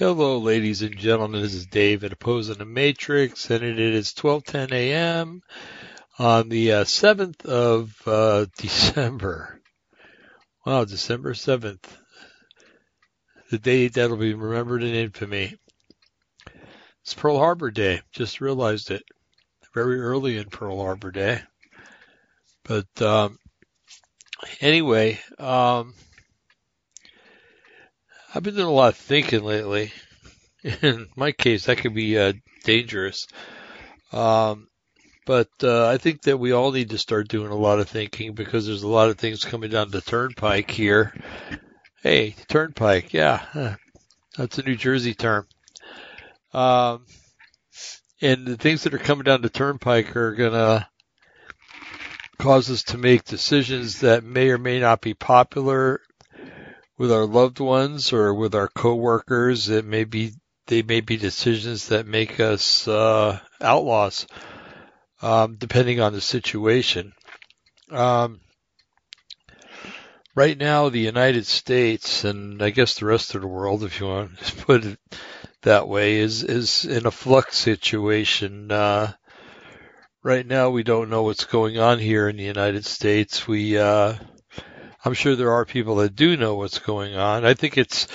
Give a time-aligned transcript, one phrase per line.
[0.00, 1.42] Hello, ladies and gentlemen.
[1.42, 5.42] This is Dave Opposing the Matrix, and it is 12:10 a.m.
[6.18, 9.60] on the uh, 7th of uh, December.
[10.64, 11.84] Wow, December 7th,
[13.50, 15.58] the day that'll be remembered in infamy.
[17.02, 18.00] It's Pearl Harbor Day.
[18.10, 19.02] Just realized it.
[19.74, 21.42] Very early in Pearl Harbor Day.
[22.64, 23.38] But um,
[24.62, 25.92] anyway, um,
[28.32, 29.92] I've been doing a lot of thinking lately.
[30.82, 32.32] In my case, that could be uh,
[32.64, 33.26] dangerous.
[34.12, 34.68] Um,
[35.26, 38.34] but uh, I think that we all need to start doing a lot of thinking
[38.34, 41.14] because there's a lot of things coming down the turnpike here.
[42.02, 43.76] Hey, turnpike, yeah,
[44.36, 45.46] that's a New Jersey term.
[46.52, 47.04] Um,
[48.22, 50.88] and the things that are coming down the turnpike are gonna
[52.38, 56.00] cause us to make decisions that may or may not be popular
[57.00, 59.70] with our loved ones or with our coworkers.
[59.70, 60.32] It may be
[60.66, 64.26] they may be decisions that make us uh, outlaws,
[65.22, 67.14] um, depending on the situation.
[67.90, 68.40] Um,
[70.34, 74.06] right now, the United States and I guess the rest of the world, if you
[74.06, 74.98] want to put it
[75.62, 78.70] that way, is is in a flux situation.
[78.70, 79.10] Uh,
[80.22, 83.48] right now, we don't know what's going on here in the United States.
[83.48, 84.16] We uh,
[85.04, 87.46] I'm sure there are people that do know what's going on.
[87.46, 88.06] I think it's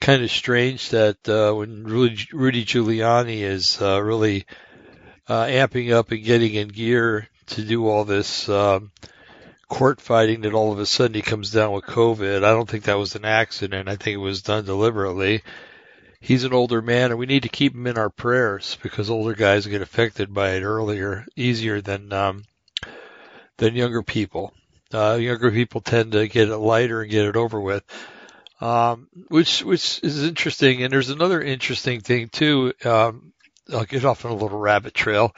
[0.00, 4.46] kind of strange that uh, when Rudy, Giuliani is uh, really
[5.28, 8.90] uh, amping up and getting in gear to do all this um,
[9.68, 12.38] court fighting, that all of a sudden he comes down with COVID.
[12.38, 13.88] I don't think that was an accident.
[13.88, 15.42] I think it was done deliberately.
[16.20, 19.34] He's an older man, and we need to keep him in our prayers because older
[19.34, 22.44] guys get affected by it earlier, easier than um,
[23.58, 24.52] than younger people.
[24.92, 27.84] Uh, younger people tend to get it lighter and get it over with.
[28.60, 30.82] Um, which, which is interesting.
[30.82, 32.72] And there's another interesting thing too.
[32.84, 33.32] Um,
[33.72, 35.34] I'll get off on a little rabbit trail.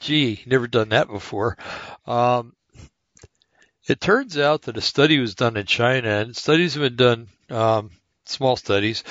[0.00, 1.56] Gee, never done that before.
[2.06, 2.54] Um,
[3.86, 7.28] it turns out that a study was done in China and studies have been done,
[7.50, 7.90] um,
[8.26, 9.02] small studies,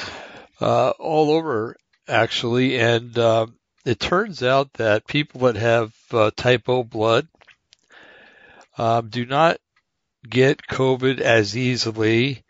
[0.62, 1.76] uh, all over
[2.08, 2.78] actually.
[2.80, 3.48] And, uh,
[3.86, 7.28] it turns out that people that have uh, type O blood
[8.78, 9.58] um, do not
[10.28, 12.44] get COVID as easily,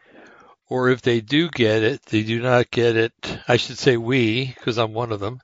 [0.70, 3.14] or if they do get it, they do not get it.
[3.48, 5.40] I should say we, because I'm one of them.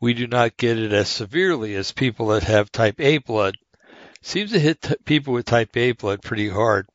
[0.00, 3.56] We do not get it as severely as people that have type A blood.
[4.22, 6.86] Seems to hit t- people with type A blood pretty hard.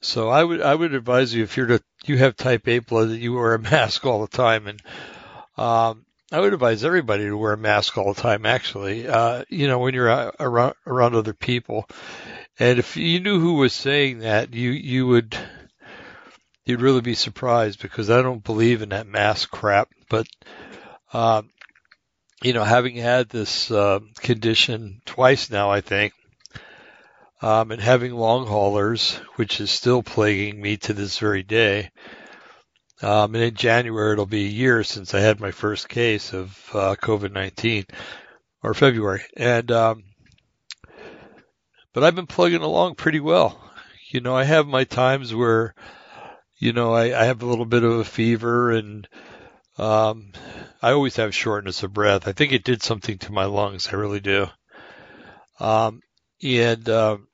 [0.00, 3.10] So I would I would advise you if you're to you have type A blood
[3.10, 4.80] that you wear a mask all the time, and
[5.58, 8.46] um, I would advise everybody to wear a mask all the time.
[8.46, 11.86] Actually, uh, you know when you're around around other people,
[12.60, 15.36] and if you knew who was saying that, you you would
[16.66, 19.88] you'd really be surprised because I don't believe in that mass crap.
[20.10, 20.26] But
[21.14, 21.50] um,
[22.42, 26.12] you know, having had this uh, condition twice now, I think,
[27.40, 31.90] um, and having long haulers, which is still plaguing me to this very day.
[33.02, 36.70] Um, and in January, it'll be a year since I had my first case of
[36.74, 37.88] uh, COVID-19,
[38.62, 40.04] or February, and um,
[41.92, 43.60] but I've been plugging along pretty well.
[44.10, 45.74] You know, I have my times where,
[46.58, 49.08] you know, I, I have a little bit of a fever and,
[49.78, 50.32] um,
[50.82, 52.28] I always have shortness of breath.
[52.28, 53.88] I think it did something to my lungs.
[53.88, 54.46] I really do.
[55.58, 56.00] Um,
[56.42, 57.28] and, um,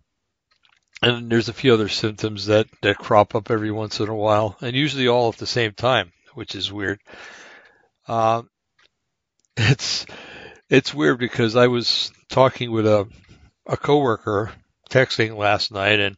[1.02, 4.56] and there's a few other symptoms that, that crop up every once in a while
[4.60, 7.00] and usually all at the same time, which is weird.
[8.08, 8.48] Um,
[9.56, 10.06] it's,
[10.68, 13.08] it's weird because I was talking with a,
[13.66, 14.52] a coworker
[14.90, 16.16] texting last night and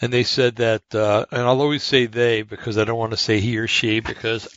[0.00, 3.16] and they said that uh, and I'll always say they because I don't want to
[3.16, 4.48] say he or she because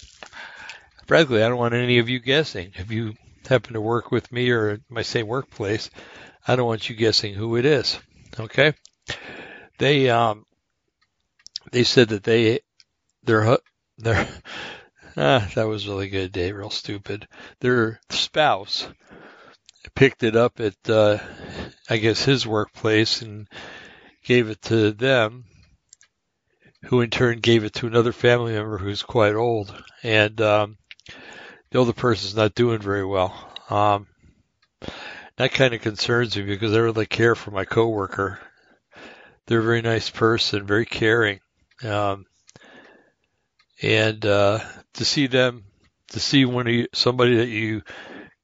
[1.07, 2.73] frankly I don't want any of you guessing.
[2.75, 3.13] If you
[3.47, 5.89] happen to work with me or my same workplace,
[6.47, 7.99] I don't want you guessing who it is.
[8.39, 8.73] Okay?
[9.77, 10.45] They um
[11.71, 12.59] they said that they
[13.23, 13.57] their
[13.97, 14.27] their
[15.17, 16.55] ah, that was really good, Dave.
[16.55, 17.27] Real stupid.
[17.59, 18.87] Their spouse
[19.95, 21.17] picked it up at, uh,
[21.89, 23.47] I guess, his workplace and
[24.23, 25.45] gave it to them,
[26.85, 29.73] who in turn gave it to another family member who's quite old.
[30.03, 30.77] And um,
[31.71, 33.35] the older person's not doing very well.
[33.69, 34.07] Um,
[35.37, 38.39] that kind of concerns me because I really care for my coworker.
[39.47, 41.39] They're a very nice person, very caring.
[41.83, 42.25] Um,
[43.81, 44.59] and uh,
[44.93, 45.63] to see them,
[46.09, 47.81] to see of you, somebody that you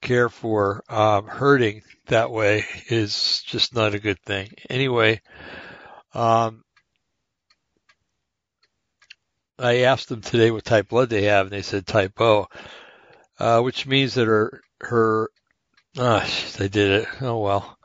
[0.01, 4.49] care for um, hurting that way is just not a good thing.
[4.69, 5.21] Anyway,
[6.13, 6.63] um,
[9.59, 12.47] I asked them today what type blood they have, and they said type O,
[13.39, 15.29] uh, which means that her her
[15.97, 16.27] ah,
[16.57, 17.07] they did it.
[17.21, 17.77] Oh well.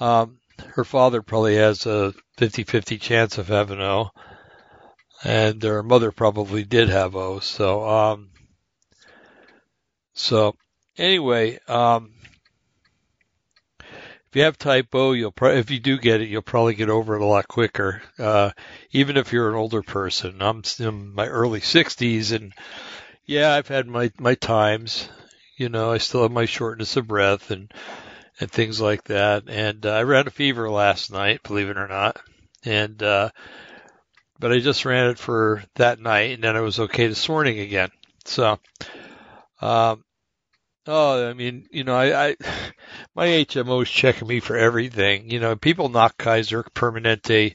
[0.00, 0.38] Um,
[0.74, 4.10] her father probably has a 50-50 chance of having O,
[5.24, 7.40] and her mother probably did have O.
[7.40, 8.30] So, um,
[10.14, 10.54] so
[10.96, 12.12] anyway, um,
[13.80, 16.88] if you have type O, you'll pro- if you do get it, you'll probably get
[16.88, 18.00] over it a lot quicker.
[18.18, 18.50] Uh,
[18.90, 22.54] even if you're an older person, I'm in my early 60s, and
[23.26, 25.08] yeah, I've had my my times.
[25.58, 27.72] You know, I still have my shortness of breath and
[28.40, 29.44] and things like that.
[29.48, 32.18] And uh, I ran a fever last night, believe it or not,
[32.64, 33.30] and uh,
[34.38, 37.60] but I just ran it for that night, and then I was okay this morning
[37.60, 37.90] again.
[38.24, 38.58] So,
[39.60, 40.04] um,
[40.86, 42.36] oh, I mean, you know, I, I
[43.14, 45.30] my HMO is checking me for everything.
[45.30, 47.54] You know, people knock Kaiser Permanente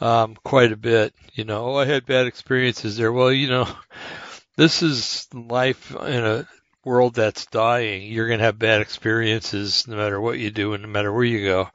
[0.00, 1.14] um, quite a bit.
[1.34, 3.12] You know, oh, I had bad experiences there.
[3.12, 3.68] Well, you know,
[4.56, 6.48] this is life in a
[6.84, 8.10] world that's dying.
[8.10, 11.24] You're going to have bad experiences no matter what you do and no matter where
[11.24, 11.68] you go.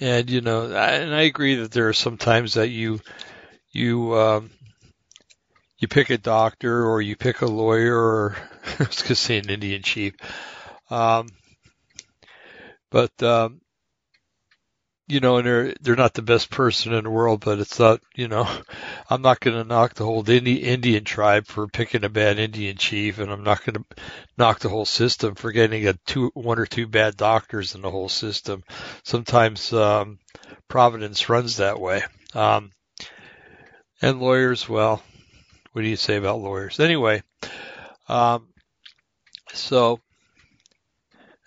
[0.00, 3.00] And you know, I, and I agree that there are some times that you
[3.72, 4.50] you um,
[5.78, 8.36] you pick a doctor or you pick a lawyer or
[8.80, 10.14] I was going to say an Indian chief.
[10.90, 11.28] Um,
[12.90, 13.60] but um,
[15.06, 18.00] you know, and they're they're not the best person in the world, but it's not,
[18.14, 18.48] you know,
[19.10, 23.18] I'm not going to knock the whole Indian tribe for picking a bad Indian chief,
[23.18, 24.02] and I'm not going to
[24.38, 27.90] knock the whole system for getting a two one or two bad doctors in the
[27.90, 28.64] whole system.
[29.02, 30.18] Sometimes um,
[30.68, 32.02] Providence runs that way,
[32.32, 32.70] um,
[34.00, 34.66] and lawyers.
[34.68, 35.02] Well,
[35.72, 36.80] what do you say about lawyers?
[36.80, 37.22] Anyway,
[38.08, 38.48] um,
[39.54, 40.00] so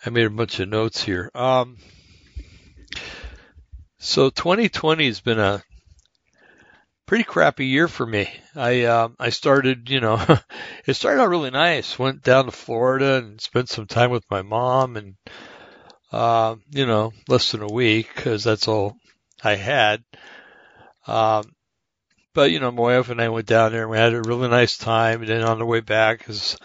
[0.06, 1.30] I made a bunch of notes here.
[1.36, 1.78] Um,
[4.00, 5.64] so 2020 has been a
[7.06, 8.30] pretty crappy year for me.
[8.56, 10.24] I uh, I started, you know,
[10.86, 11.98] it started out really nice.
[11.98, 15.16] Went down to Florida and spent some time with my mom, and
[16.12, 18.96] uh, you know, less than a week because that's all
[19.44, 20.04] I had.
[21.08, 21.44] Um,
[22.34, 24.48] but you know, my wife and I went down there and we had a really
[24.48, 25.22] nice time.
[25.22, 26.58] And then on the way back, because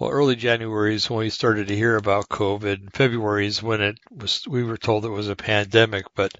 [0.00, 2.94] well, early January is when we started to hear about COVID.
[2.94, 6.32] February is when it was, we were told it was a pandemic, but,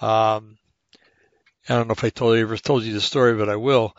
[0.00, 0.56] um,
[1.68, 3.96] I don't know if I told you, ever told you the story, but I will.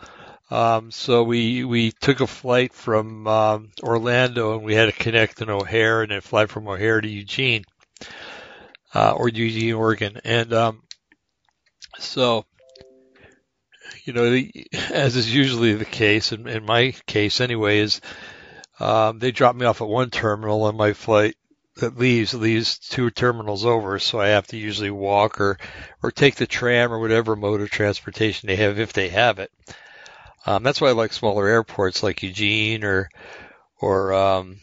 [0.50, 5.42] Um, so we, we took a flight from, um, Orlando and we had to connect
[5.42, 7.64] in O'Hare and then fly from O'Hare to Eugene,
[8.94, 10.20] uh, or Eugene, Oregon.
[10.24, 10.82] And, um,
[11.98, 12.46] so,
[14.04, 14.24] you know,
[14.90, 18.00] as is usually the case, in, in my case anyway, is
[18.78, 21.36] um, they drop me off at one terminal and my flight
[21.76, 25.58] that leaves leaves two terminals over, so I have to usually walk or
[26.02, 29.50] or take the tram or whatever mode of transportation they have if they have it.
[30.46, 33.08] Um, that's why I like smaller airports like Eugene or
[33.80, 34.58] or um,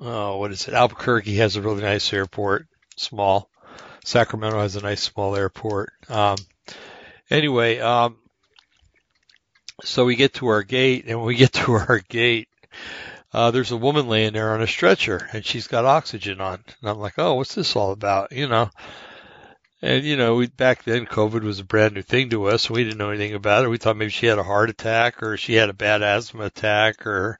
[0.00, 0.74] oh, what is it?
[0.74, 3.50] Albuquerque has a really nice airport, small.
[4.04, 5.92] Sacramento has a nice small airport.
[6.08, 6.36] Um,
[7.30, 8.16] anyway, um,
[9.84, 12.48] so we get to our gate, and when we get to our gate,
[13.32, 16.64] uh, there's a woman laying there on a stretcher and she's got oxygen on.
[16.80, 18.32] And I'm like, oh, what's this all about?
[18.32, 18.70] You know,
[19.82, 22.70] and you know, we, back then COVID was a brand new thing to us.
[22.70, 23.68] We didn't know anything about it.
[23.68, 27.06] We thought maybe she had a heart attack or she had a bad asthma attack
[27.06, 27.38] or,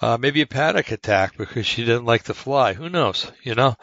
[0.00, 2.74] uh, maybe a panic attack because she didn't like to fly.
[2.74, 3.30] Who knows?
[3.42, 3.76] You know?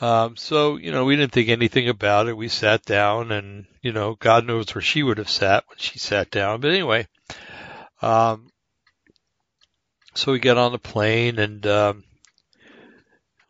[0.00, 2.36] Um, so, you know, we didn't think anything about it.
[2.36, 5.98] We sat down and, you know, God knows where she would have sat when she
[5.98, 6.60] sat down.
[6.60, 7.06] But anyway,
[8.02, 8.50] um,
[10.16, 12.04] so we got on the plane and um,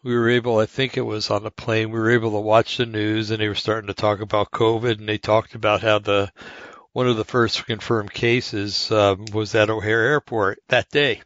[0.02, 2.76] we were able, I think it was on the plane, we were able to watch
[2.76, 5.99] the news and they were starting to talk about COVID and they talked about how
[5.99, 6.30] the
[6.92, 11.20] one of the first confirmed cases um, was at O'Hare Airport that day.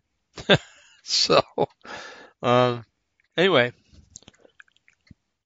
[1.04, 1.40] so,
[2.42, 2.84] um,
[3.36, 3.72] anyway,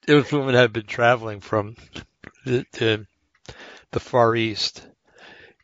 [0.08, 1.76] it was women had been traveling from
[2.44, 3.06] the, the,
[3.90, 4.86] the Far East,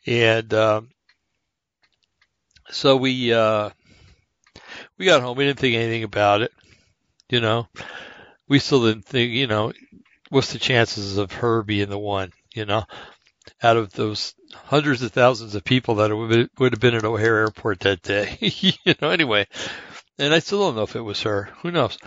[0.05, 0.89] and um,
[2.69, 3.71] so we uh,
[5.01, 5.35] we got home.
[5.35, 6.51] We didn't think anything about it.
[7.27, 7.67] You know,
[8.47, 9.73] we still didn't think, you know,
[10.29, 12.83] what's the chances of her being the one, you know,
[13.63, 17.79] out of those hundreds of thousands of people that would have been at O'Hare Airport
[17.79, 19.47] that day, you know, anyway.
[20.19, 21.49] And I still don't know if it was her.
[21.63, 21.97] Who knows?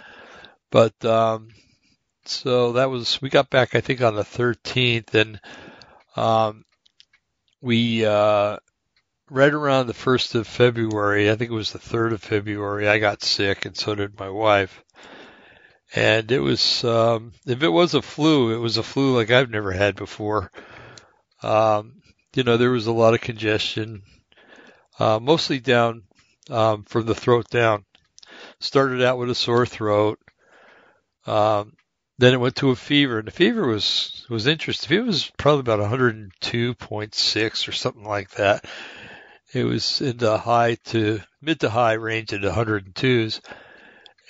[0.70, 1.48] But, um,
[2.26, 5.40] so that was, we got back, I think, on the 13th and,
[6.14, 6.64] um,
[7.60, 8.58] we, uh,
[9.34, 12.98] right around the 1st of February, I think it was the 3rd of February, I
[13.00, 14.84] got sick and so did my wife.
[15.92, 19.50] And it was, um, if it was a flu, it was a flu like I've
[19.50, 20.52] never had before.
[21.42, 22.00] Um,
[22.34, 24.02] you know, there was a lot of congestion,
[25.00, 26.04] uh, mostly down
[26.48, 27.84] um, from the throat down.
[28.60, 30.18] Started out with a sore throat.
[31.26, 31.74] Um,
[32.18, 34.98] then it went to a fever, and the fever was was interesting.
[34.98, 38.64] It was probably about 102.6 or something like that.
[39.54, 43.40] It was in the high to mid to high range at 102s,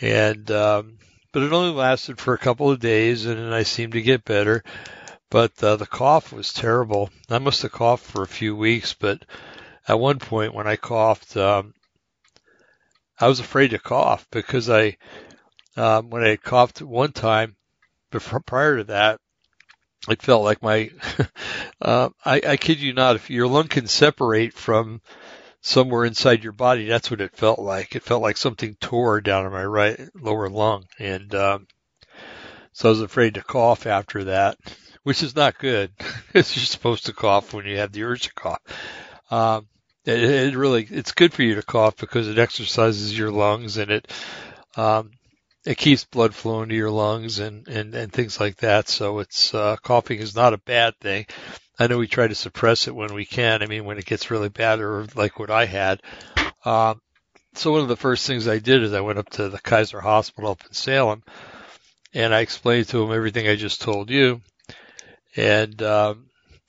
[0.02, 0.99] and um,
[1.33, 4.26] but it only lasted for a couple of days, and then I seemed to get
[4.26, 4.62] better.
[5.31, 7.09] But uh, the cough was terrible.
[7.31, 9.25] I must have coughed for a few weeks, but
[9.88, 11.73] at one point when I coughed, um,
[13.19, 14.99] I was afraid to cough because I,
[15.75, 17.57] um, when I coughed one time,
[18.11, 19.21] before prior to that,
[20.08, 20.90] it felt like my,
[21.82, 25.00] uh, I, I kid you not, if your lung can separate from
[25.61, 27.96] somewhere inside your body, that's what it felt like.
[27.96, 30.84] It felt like something tore down in my right lower lung.
[30.99, 31.66] And, um,
[32.73, 34.58] so I was afraid to cough after that,
[35.04, 35.92] which is not good.
[36.34, 38.61] you're supposed to cough when you have the urge to cough.
[39.30, 39.68] Um,
[40.04, 43.90] it, it really, it's good for you to cough because it exercises your lungs and
[43.90, 44.12] it,
[44.76, 45.12] um,
[45.64, 48.88] it keeps blood flowing to your lungs and, and, and things like that.
[48.88, 51.26] So it's, uh, coughing is not a bad thing.
[51.78, 53.62] I know we try to suppress it when we can.
[53.62, 56.02] I mean, when it gets really bad or like what I had.
[56.64, 57.00] Um,
[57.54, 60.00] so one of the first things I did is I went up to the Kaiser
[60.00, 61.23] Hospital up in Salem
[62.12, 64.40] and I explained to him everything I just told you.
[65.37, 66.26] And, um,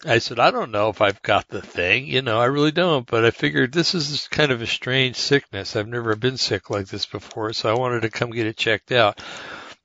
[0.08, 3.08] I said, I don't know if I've got the thing, you know, I really don't,
[3.08, 5.76] but I figured this is kind of a strange sickness.
[5.76, 8.92] I've never been sick like this before, so I wanted to come get it checked
[8.92, 9.22] out.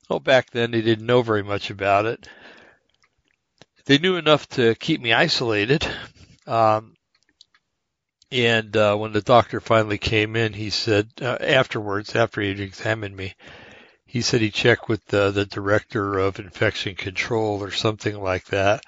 [0.08, 2.28] Well, back then they didn't know very much about it.
[3.86, 5.86] They knew enough to keep me isolated.
[6.46, 6.94] Um,
[8.30, 13.16] and uh, when the doctor finally came in, he said uh, afterwards, after he'd examined
[13.16, 13.34] me,
[14.04, 18.84] he said he checked with the, the director of infection control or something like that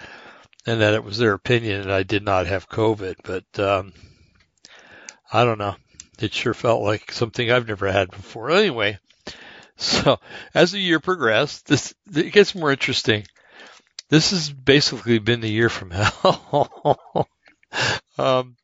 [0.66, 3.16] and that it was their opinion that I did not have COVID.
[3.24, 3.92] But um,
[5.32, 5.76] I don't know.
[6.20, 8.50] It sure felt like something I've never had before.
[8.50, 8.98] Anyway,
[9.76, 10.18] so
[10.54, 13.24] as the year progressed, this it gets more interesting.
[14.08, 17.28] This has basically been the year from hell.
[18.18, 18.56] um,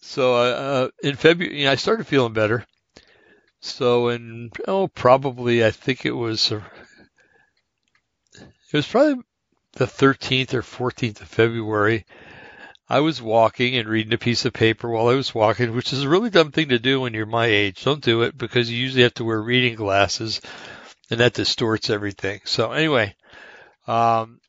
[0.00, 2.64] so uh, in February, you know, I started feeling better.
[3.60, 6.62] So in oh, probably I think it was uh,
[8.34, 9.24] it was probably
[9.74, 12.06] the 13th or 14th of February,
[12.88, 16.02] I was walking and reading a piece of paper while I was walking, which is
[16.02, 17.82] a really dumb thing to do when you're my age.
[17.82, 20.40] Don't do it because you usually have to wear reading glasses
[21.10, 22.40] and that distorts everything.
[22.44, 23.14] So anyway,
[23.86, 24.40] um,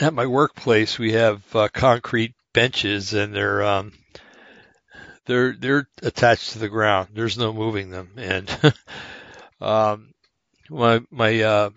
[0.00, 3.92] at my workplace, we have uh, concrete benches and they're, um,
[5.26, 7.08] they're, they're attached to the ground.
[7.12, 8.12] There's no moving them.
[8.16, 8.74] And,
[9.60, 10.14] um,
[10.70, 11.70] my, my, uh,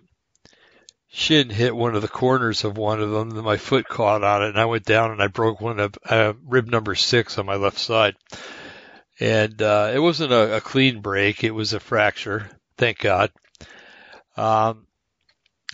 [1.15, 3.31] shin hit one of the corners of one of them.
[3.31, 5.97] And my foot caught on it, and I went down and I broke one of
[6.07, 8.15] uh, rib number six on my left side.
[9.19, 12.49] And uh, it wasn't a, a clean break; it was a fracture.
[12.77, 13.31] Thank God.
[14.35, 14.87] Um,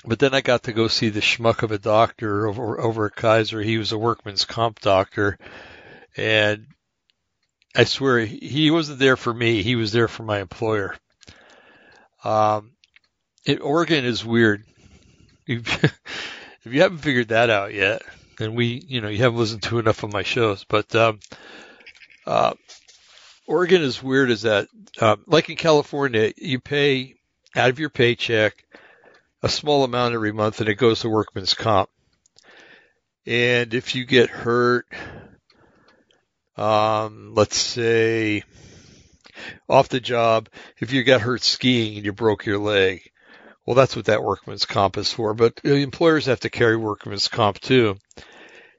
[0.06, 3.16] but then I got to go see the schmuck of a doctor over over at
[3.16, 3.62] Kaiser.
[3.62, 5.40] He was a workman's comp doctor,
[6.16, 6.68] and
[7.76, 9.64] I swear he wasn't there for me.
[9.64, 10.96] He was there for my employer.
[12.24, 12.74] Um,
[13.44, 14.64] it, Oregon is weird
[15.48, 18.02] if you haven't figured that out yet,
[18.38, 20.64] then we, you know, you haven't listened to enough of my shows.
[20.64, 21.20] But um,
[22.26, 22.54] uh,
[23.48, 24.68] Oregon is weird as that,
[25.00, 27.16] um, like in California, you pay
[27.56, 28.64] out of your paycheck
[29.44, 31.90] a small amount every month, and it goes to workman's comp.
[33.26, 34.88] And if you get hurt,
[36.58, 38.44] um, let's say
[39.68, 43.10] off the job, if you got hurt skiing and you broke your leg,
[43.66, 45.34] well, that's what that workman's comp is for.
[45.34, 47.98] But employers have to carry workman's comp too.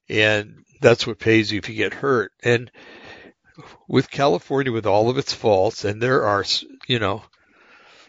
[0.09, 2.33] And that's what pays you if you get hurt.
[2.43, 2.71] And
[3.89, 6.45] with California, with all of its faults, and there are,
[6.87, 7.23] you know,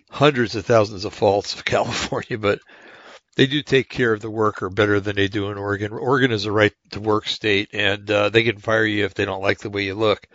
[0.10, 2.60] hundreds of thousands of faults of California, but
[3.36, 5.92] they do take care of the worker better than they do in Oregon.
[5.92, 9.26] Oregon is a right to work state, and uh, they can fire you if they
[9.26, 10.28] don't like the way you look.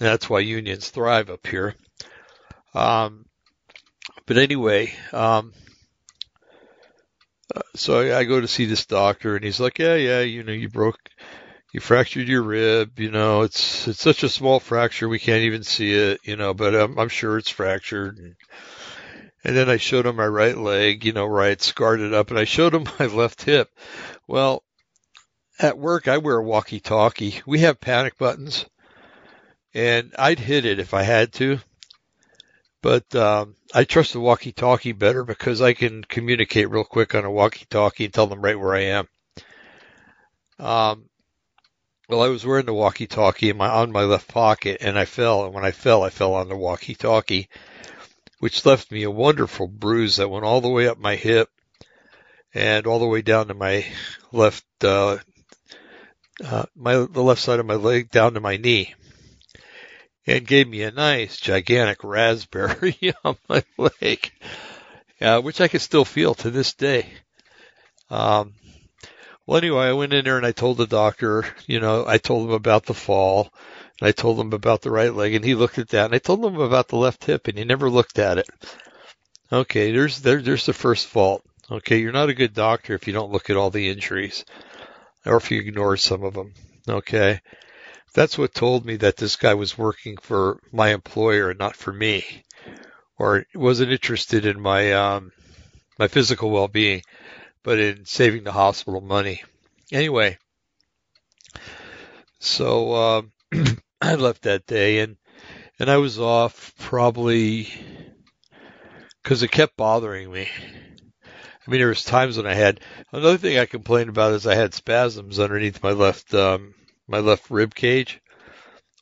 [0.00, 1.74] And that's why unions thrive up here.
[2.74, 3.26] Um,
[4.26, 5.52] but anyway, um,
[7.54, 10.42] uh, so I, I go to see this doctor, and he's like, "Yeah, yeah, you
[10.42, 10.98] know, you broke,
[11.72, 12.98] you fractured your rib.
[12.98, 16.20] You know, it's it's such a small fracture, we can't even see it.
[16.24, 18.36] You know, but I'm, I'm sure it's fractured." And,
[19.44, 22.14] and then I showed him my right leg, you know, where I had scarred it
[22.14, 23.68] up, and I showed him my left hip.
[24.26, 24.64] Well,
[25.58, 27.42] at work, I wear a walkie-talkie.
[27.46, 28.64] We have panic buttons,
[29.74, 31.60] and I'd hit it if I had to.
[32.84, 37.30] But um, I trust the walkie-talkie better because I can communicate real quick on a
[37.30, 39.08] walkie-talkie and tell them right where I am.
[40.58, 41.08] Um,
[42.10, 45.46] Well, I was wearing the walkie-talkie in my on my left pocket, and I fell.
[45.46, 47.48] And when I fell, I fell on the walkie-talkie,
[48.40, 51.48] which left me a wonderful bruise that went all the way up my hip
[52.52, 53.86] and all the way down to my
[54.30, 55.16] left, uh,
[56.44, 58.94] uh, my the left side of my leg down to my knee,
[60.26, 64.30] and gave me a nice gigantic raspberry on my leg,
[65.20, 67.06] uh, which I can still feel to this day.
[68.10, 68.54] Um,
[69.46, 72.48] well, anyway, I went in there and I told the doctor, you know, I told
[72.48, 73.52] him about the fall
[74.00, 76.18] and I told him about the right leg and he looked at that and I
[76.18, 78.48] told him about the left hip and he never looked at it.
[79.52, 81.42] Okay, there's, there, there's the first fault.
[81.70, 84.44] Okay, you're not a good doctor if you don't look at all the injuries
[85.26, 86.52] or if you ignore some of them.
[86.88, 87.40] Okay.
[88.14, 91.92] That's what told me that this guy was working for my employer and not for
[91.92, 92.44] me
[93.18, 95.32] or wasn't interested in my, um,
[95.98, 97.02] my physical well-being
[97.64, 99.42] but in saving the hospital money.
[99.90, 100.38] Anyway,
[102.38, 103.22] so uh,
[104.00, 105.16] I left that day and
[105.80, 107.68] and I was off probably
[109.22, 110.48] because it kept bothering me.
[111.66, 112.80] I mean, there was times when I had
[113.10, 116.74] another thing I complained about is I had spasms underneath my left um,
[117.06, 118.20] my left rib cage,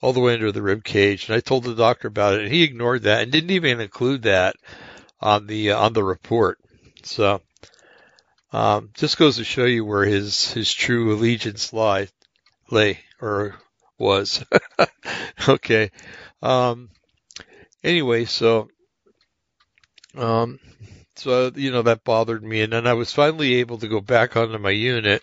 [0.01, 2.53] all the way under the rib cage, and I told the doctor about it, and
[2.53, 4.57] he ignored that and didn't even include that
[5.21, 6.59] on the uh, on the report.
[7.05, 7.41] So
[8.53, 12.09] um, just goes to show you where his his true allegiance lie
[12.71, 13.55] lay or
[13.99, 14.45] was.
[15.49, 15.91] okay.
[16.43, 16.91] Um,
[17.85, 18.69] anyway, so
[20.17, 20.59] um,
[21.17, 24.37] so you know that bothered me, and then I was finally able to go back
[24.37, 25.23] onto my unit.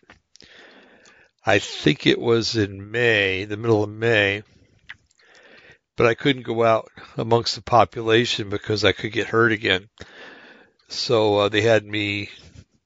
[1.45, 4.43] I think it was in May, the middle of May,
[5.95, 9.89] but I couldn't go out amongst the population because I could get hurt again.
[10.87, 12.29] So uh, they had me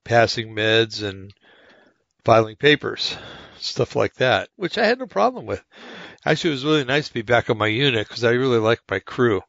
[0.03, 1.33] passing meds and
[2.25, 3.15] filing papers,
[3.57, 5.63] stuff like that, which I had no problem with.
[6.25, 8.89] Actually, it was really nice to be back on my unit because I really liked
[8.89, 9.41] my crew.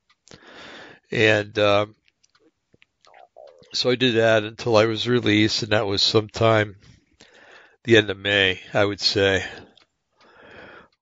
[1.11, 1.95] And um,
[3.73, 6.77] so I did that until I was released, and that was sometime
[7.85, 9.45] the end of May, I would say.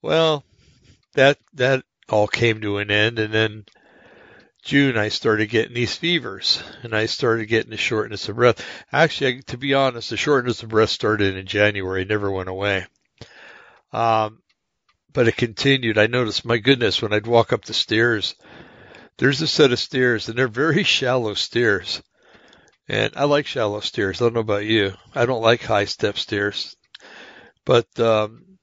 [0.02, 0.44] Well,
[1.14, 3.64] that that all came to an end, and then
[4.62, 8.64] June, I started getting these fevers and I started getting the shortness of breath.
[8.92, 12.86] Actually, to be honest, the shortness of breath started in January, never went away.
[13.92, 14.40] Um,
[15.12, 15.98] but it continued.
[15.98, 18.36] I noticed, my goodness, when I'd walk up the stairs,
[19.18, 22.00] there's a set of stairs and they're very shallow stairs.
[22.88, 24.20] And I like shallow stairs.
[24.20, 24.92] I don't know about you.
[25.14, 26.76] I don't like high step stairs.
[27.64, 28.58] But, um,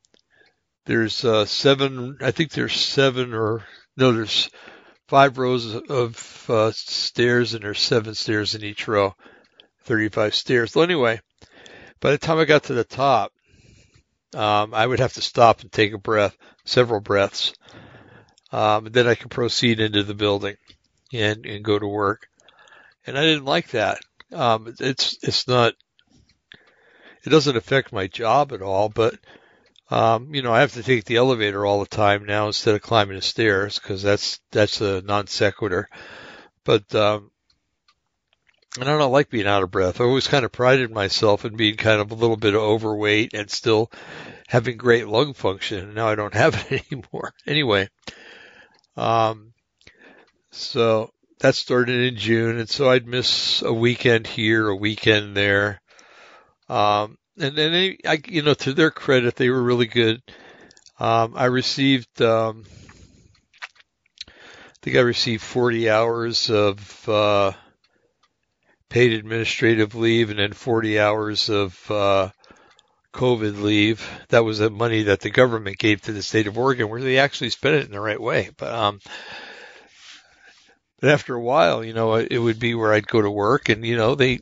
[0.86, 4.49] there's, uh, seven, I think there's seven or, no, there's
[5.10, 9.15] five rows of uh, stairs, and there's seven stairs in each row,
[9.86, 10.75] 35 stairs.
[10.75, 11.19] Well, anyway,
[11.99, 13.32] by the time I got to the top,
[14.36, 17.53] um, I would have to stop and take a breath, several breaths.
[18.51, 20.55] Um, and then I could proceed into the building
[21.12, 22.27] and, and go to work.
[23.05, 23.99] And I didn't like that.
[24.32, 25.74] Um, it's, it's not,
[27.26, 29.15] it doesn't affect my job at all, but
[29.92, 32.82] um, you know, I have to take the elevator all the time now instead of
[32.82, 35.89] climbing the stairs because that's that's a non sequitur.
[36.63, 37.32] But um,
[38.80, 40.00] and I don't like being out of breath.
[40.00, 43.50] I always kind of prided myself in being kind of a little bit overweight and
[43.50, 43.92] still
[44.48, 45.80] having great lung function.
[45.80, 47.34] And now I don't have it anymore.
[47.48, 47.89] Anyway,
[48.96, 49.54] um,
[50.52, 55.82] so that started in June, and so I'd miss a weekend here, a weekend there.
[56.67, 60.21] Um, and then they, I, you know, to their credit, they were really good.
[60.99, 62.65] Um, I received, um,
[64.28, 64.32] I
[64.82, 67.54] think I received 40 hours of uh,
[68.89, 72.30] paid administrative leave and then 40 hours of uh,
[73.13, 74.06] COVID leave.
[74.28, 77.17] That was the money that the government gave to the state of Oregon, where they
[77.17, 78.49] actually spent it in the right way.
[78.58, 78.99] But um,
[81.00, 83.86] but after a while, you know, it would be where I'd go to work, and
[83.86, 84.40] you know, they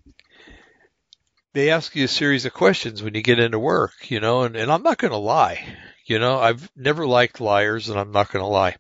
[1.58, 4.56] they ask you a series of questions when you get into work, you know, and,
[4.56, 5.66] and I'm not going to lie.
[6.06, 8.76] You know, I've never liked liars and I'm not going to lie.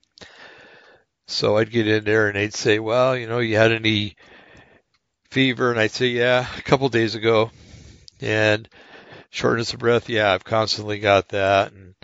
[1.26, 4.16] So I'd get in there and they'd say, well, you know, you had any
[5.32, 5.72] fever?
[5.72, 7.50] And I'd say, yeah, a couple days ago.
[8.22, 8.70] And
[9.32, 11.74] shortness of breath, yeah, I've constantly got that.
[11.74, 11.96] And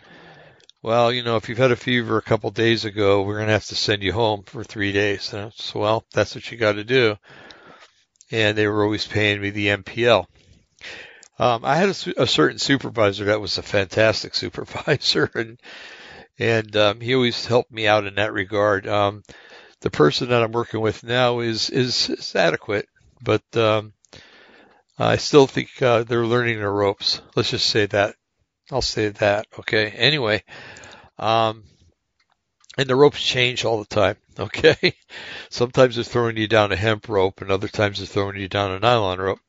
[0.84, 3.48] well, you know, if you've had a fever a couple of days ago, we're going
[3.48, 5.34] to have to send you home for three days.
[5.34, 7.16] And so, well, that's what you got to do.
[8.30, 10.26] And they were always paying me the MPL.
[11.40, 15.60] Um, I had a, a, certain supervisor that was a fantastic supervisor, and
[16.38, 18.86] and um, he always helped me out in that regard.
[18.86, 19.24] Um,
[19.82, 22.88] the person that I'm working with now is is, is adequate,
[23.22, 23.94] but um,
[25.00, 27.22] I still think uh, they're learning their ropes.
[27.36, 28.16] Let's just say that
[28.72, 29.48] I'll say that.
[29.60, 29.90] Okay.
[29.92, 30.44] Anyway,
[31.18, 31.64] um,
[32.78, 34.18] and the ropes change all the time.
[34.40, 34.96] Okay.
[35.52, 38.72] Sometimes they're throwing you down a hemp rope and other times they're throwing you down
[38.72, 39.40] a nylon rope.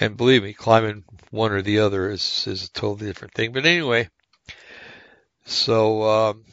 [0.00, 3.52] And believe me, climbing one or the other is, is a totally different thing.
[3.52, 4.08] But anyway,
[5.44, 6.44] so, um,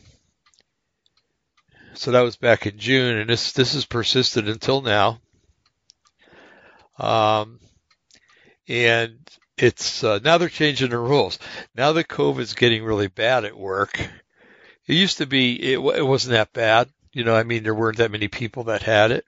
[1.95, 5.19] so that was back in June and this, this has persisted until now.
[6.99, 7.59] Um,
[8.67, 9.17] and
[9.57, 11.39] it's, uh, now they're changing the rules.
[11.75, 16.33] Now that COVID's getting really bad at work, it used to be, it, it wasn't
[16.33, 16.89] that bad.
[17.11, 19.25] You know, I mean, there weren't that many people that had it.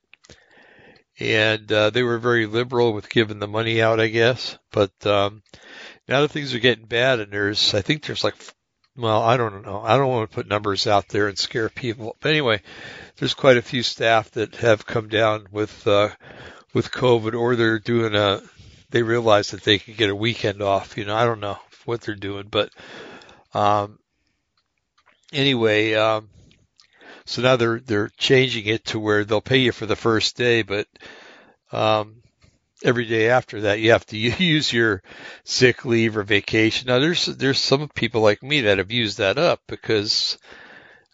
[1.20, 4.58] And, uh, they were very liberal with giving the money out, I guess.
[4.72, 5.42] But, um,
[6.08, 8.36] now that things are getting bad and there's, I think there's like,
[8.96, 9.82] well, I don't know.
[9.82, 12.15] I don't want to put numbers out there and scare people.
[12.20, 12.62] But anyway,
[13.18, 16.10] there's quite a few staff that have come down with, uh,
[16.74, 18.42] with COVID or they're doing a,
[18.89, 20.97] they realize that they could get a weekend off.
[20.97, 22.71] You know, I don't know what they're doing, but,
[23.54, 23.99] um,
[25.32, 26.30] anyway, um,
[27.25, 30.63] so now they're they're changing it to where they'll pay you for the first day,
[30.63, 30.88] but
[31.71, 32.23] um,
[32.84, 35.04] every day after that you have to use your
[35.43, 36.88] sick leave or vacation.
[36.88, 40.38] Now there's there's some people like me that have used that up because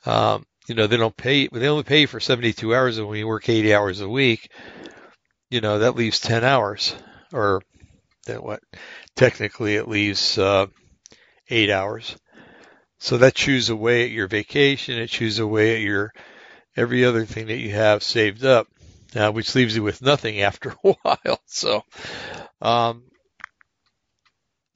[0.05, 3.27] um, you know they don't pay they only pay for 72 hours and when you
[3.27, 4.49] work 80 hours a week,
[5.49, 6.95] you know that leaves 10 hours
[7.35, 7.61] or
[8.25, 8.61] then what
[9.15, 10.67] technically it leaves uh,
[11.49, 12.15] eight hours.
[12.97, 14.97] So that chews away at your vacation.
[14.97, 16.11] It chews away at your
[16.75, 18.67] every other thing that you have saved up,
[19.15, 21.41] uh, which leaves you with nothing after a while.
[21.45, 21.83] So,
[22.61, 23.03] um,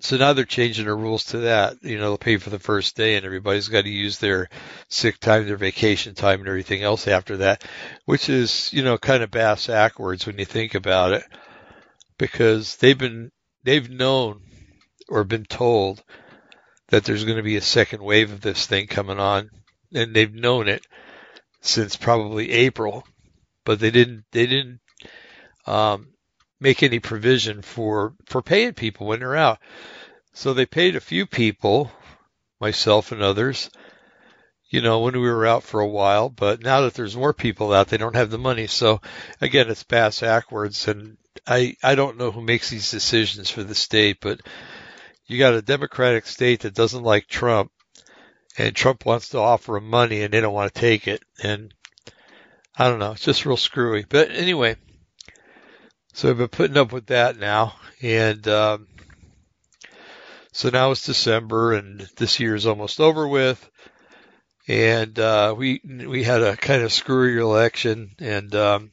[0.01, 1.77] so now they're changing the rules to that.
[1.81, 4.49] You know, they'll pay for the first day and everybody's got to use their
[4.89, 7.63] sick time, their vacation time and everything else after that,
[8.05, 11.23] which is, you know, kind of bass backwards when you think about it
[12.19, 13.31] because they've been,
[13.63, 14.41] they've known
[15.07, 16.03] or been told
[16.89, 19.49] that there's going to be a second wave of this thing coming on,
[19.93, 20.85] and they've known it
[21.61, 23.05] since probably April,
[23.65, 24.79] but they didn't they didn't
[25.65, 26.07] um,
[26.59, 29.59] make any provision for for paying people when they're out.
[30.33, 31.91] So they paid a few people,
[32.59, 33.69] myself and others,
[34.69, 36.29] you know, when we were out for a while.
[36.29, 38.67] But now that there's more people out, they don't have the money.
[38.67, 39.01] So
[39.41, 43.75] again, it's bass backwards, and I I don't know who makes these decisions for the
[43.75, 44.41] state, but
[45.27, 47.71] you got a Democratic state that doesn't like Trump,
[48.57, 51.23] and Trump wants to offer them money, and they don't want to take it.
[51.43, 51.73] And
[52.75, 54.05] I don't know, it's just real screwy.
[54.07, 54.75] But anyway,
[56.13, 58.87] so I've been putting up with that now, and um,
[60.51, 63.69] so now it's December, and this year is almost over with.
[64.67, 68.91] And uh, we we had a kind of screwy election, and um,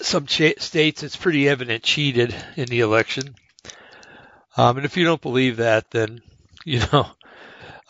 [0.00, 3.34] some ch- states it's pretty evident cheated in the election.
[4.56, 6.20] Um, and if you don't believe that, then,
[6.64, 7.06] you know,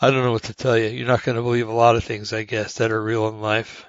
[0.01, 0.87] I don't know what to tell you.
[0.87, 3.41] You're not going to believe a lot of things, I guess, that are real in
[3.41, 3.85] life.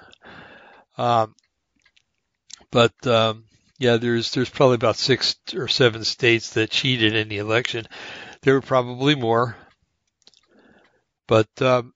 [0.99, 1.35] Um,
[2.71, 3.45] but, um,
[3.79, 7.87] yeah, there's, there's probably about six or seven states that cheated in the election.
[8.43, 9.57] There were probably more,
[11.27, 11.93] but, um,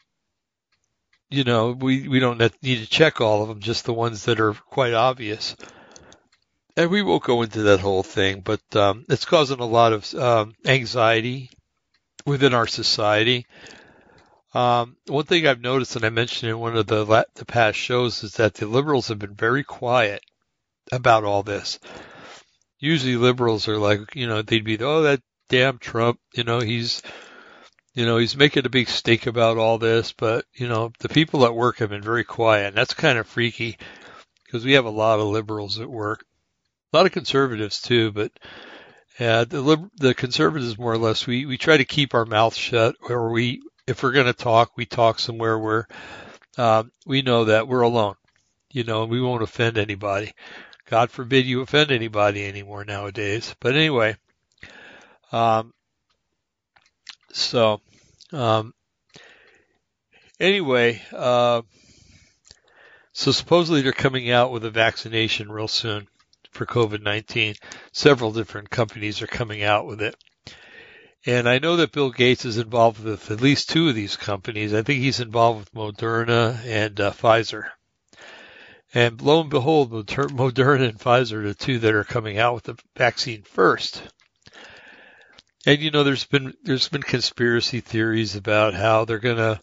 [1.28, 4.40] you know, we, we don't need to check all of them, just the ones that
[4.40, 5.56] are quite obvious
[6.76, 10.12] and we won't go into that whole thing, but um, it's causing a lot of
[10.14, 11.50] um, anxiety
[12.26, 13.46] within our society.
[14.54, 18.22] Um, one thing I've noticed, and I mentioned in one of the the past shows,
[18.22, 20.22] is that the liberals have been very quiet
[20.92, 21.78] about all this.
[22.78, 27.02] Usually, liberals are like, you know, they'd be, oh, that damn Trump, you know, he's,
[27.94, 31.44] you know, he's making a big stink about all this, but you know, the people
[31.44, 33.78] at work have been very quiet, and that's kind of freaky
[34.44, 36.24] because we have a lot of liberals at work
[36.94, 38.30] a lot of conservatives too, but
[39.18, 42.94] yeah, the the conservatives more or less we we try to keep our mouth shut,
[43.02, 45.88] or we if we're going to talk, we talk somewhere where
[46.56, 48.14] uh, we know that we're alone,
[48.72, 50.32] you know, and we won't offend anybody.
[50.88, 53.54] God forbid you offend anybody anymore nowadays.
[53.58, 54.16] But anyway,
[55.32, 55.74] um,
[57.32, 57.80] so
[58.32, 58.72] um,
[60.38, 61.62] anyway, uh,
[63.12, 66.06] so supposedly they're coming out with a vaccination real soon
[66.54, 67.58] for COVID-19.
[67.92, 70.16] Several different companies are coming out with it.
[71.26, 74.74] And I know that Bill Gates is involved with at least two of these companies.
[74.74, 77.64] I think he's involved with Moderna and uh, Pfizer.
[78.92, 82.64] And lo and behold, Moderna and Pfizer are the two that are coming out with
[82.64, 84.02] the vaccine first.
[85.66, 89.60] And you know, there's been there's been conspiracy theories about how they're gonna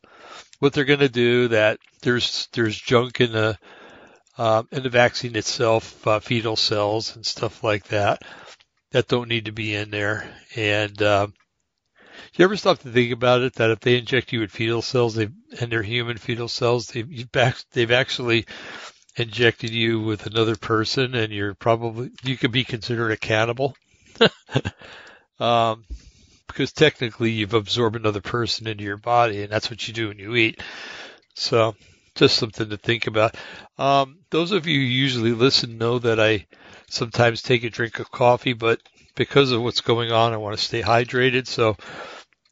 [0.59, 1.49] what they're gonna do.
[1.49, 3.57] That there's there's junk in the
[4.37, 8.23] um, and the vaccine itself, uh, fetal cells and stuff like that,
[8.91, 10.29] that don't need to be in there.
[10.55, 11.33] And, um,
[12.33, 15.15] you ever stop to think about it that if they inject you with fetal cells,
[15.15, 17.27] they and they're human fetal cells, they've
[17.73, 18.45] they've actually
[19.15, 23.75] injected you with another person, and you're probably you could be considered a cannibal.
[25.39, 25.83] um,
[26.47, 30.19] because technically you've absorbed another person into your body, and that's what you do when
[30.19, 30.61] you eat.
[31.33, 31.75] So
[32.15, 33.35] just something to think about.
[33.77, 36.47] Um, those of you who usually listen know that I
[36.89, 38.79] sometimes take a drink of coffee, but
[39.15, 41.47] because of what's going on, I want to stay hydrated.
[41.47, 41.77] So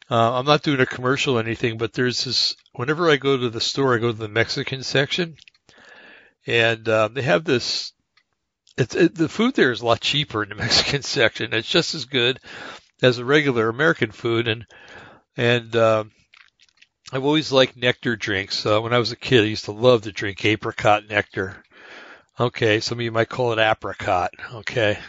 [0.09, 2.55] uh, I'm not doing a commercial or anything, but there's this.
[2.73, 5.35] Whenever I go to the store, I go to the Mexican section,
[6.47, 7.93] and uh, they have this.
[8.77, 11.53] It's it, the food there is a lot cheaper in the Mexican section.
[11.53, 12.39] It's just as good
[13.01, 14.65] as a regular American food, and
[15.37, 16.11] and um,
[17.11, 18.65] I've always liked nectar drinks.
[18.65, 21.63] Uh, when I was a kid, I used to love to drink apricot nectar.
[22.39, 24.31] Okay, some of you might call it apricot.
[24.53, 24.99] Okay,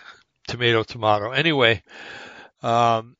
[0.48, 1.30] tomato, tomato.
[1.30, 1.82] Anyway,
[2.62, 3.16] um,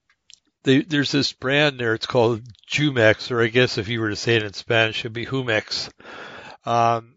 [0.63, 1.95] they, there's this brand there.
[1.95, 5.13] It's called Jumex, or I guess if you were to say it in Spanish, it'd
[5.13, 5.91] be Humex.
[6.65, 7.17] Um,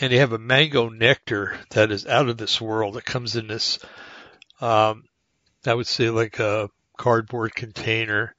[0.00, 2.96] and they have a mango nectar that is out of this world.
[2.96, 3.78] It comes in this,
[4.60, 5.04] um,
[5.64, 8.34] I would say like a cardboard container.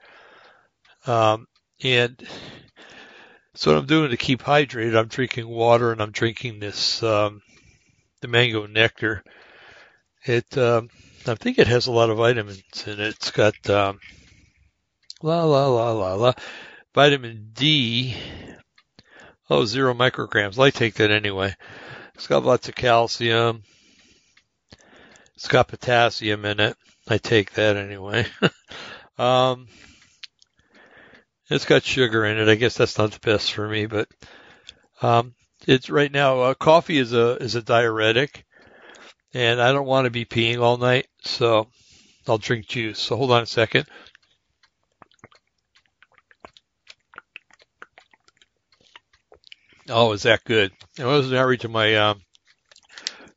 [1.06, 1.47] Um,
[1.84, 2.22] and
[3.54, 7.42] so what I'm doing to keep hydrated, I'm drinking water and I'm drinking this, um,
[8.22, 9.24] the mango nectar.
[10.24, 10.90] It, um,
[11.26, 13.16] I think it has a lot of vitamins in it.
[13.16, 14.00] It's got, um,
[15.22, 16.34] la la la la la,
[16.94, 18.16] vitamin D.
[19.50, 20.60] Oh, zero micrograms.
[20.60, 21.56] I take that anyway.
[22.16, 23.63] It's got lots of calcium.
[25.36, 26.76] It's got potassium in it.
[27.08, 28.26] I take that anyway.
[29.18, 29.68] um,
[31.49, 32.49] it's got sugar in it.
[32.49, 34.07] I guess that's not the best for me, but
[35.01, 35.33] um,
[35.65, 36.41] it's right now.
[36.41, 38.45] Uh, coffee is a is a diuretic,
[39.33, 41.67] and I don't want to be peeing all night, so
[42.27, 42.99] I'll drink juice.
[42.99, 43.86] So hold on a second.
[49.89, 50.73] Oh, is that good?
[50.99, 52.21] I was married to my um,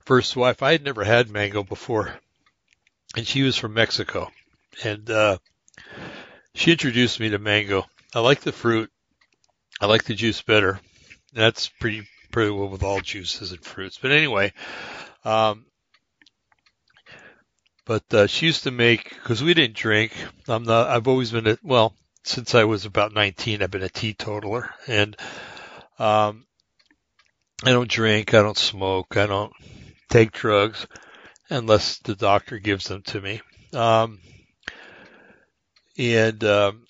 [0.04, 0.64] first wife.
[0.64, 2.12] I had never had mango before,
[3.16, 4.28] and she was from Mexico,
[4.82, 5.38] and uh,
[6.54, 7.86] she introduced me to mango.
[8.14, 8.90] I like the fruit.
[9.80, 10.80] I like the juice better.
[11.32, 13.98] That's pretty pretty well with all juices and fruits.
[14.00, 14.52] But anyway,
[15.24, 15.66] um,
[17.86, 20.12] but uh, she used to make because we didn't drink.
[20.48, 20.88] I'm not.
[20.88, 21.94] I've always been a well
[22.24, 23.62] since I was about 19.
[23.62, 25.16] I've been a teetotaler, and
[25.98, 26.46] um,
[27.64, 28.34] I don't drink.
[28.34, 29.16] I don't smoke.
[29.16, 29.52] I don't
[30.08, 30.86] take drugs
[31.48, 33.40] unless the doctor gives them to me.
[33.72, 34.18] Um,
[35.98, 36.86] and um,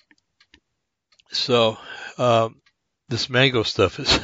[1.31, 1.77] so
[2.17, 2.61] um,
[3.09, 4.19] this mango stuff is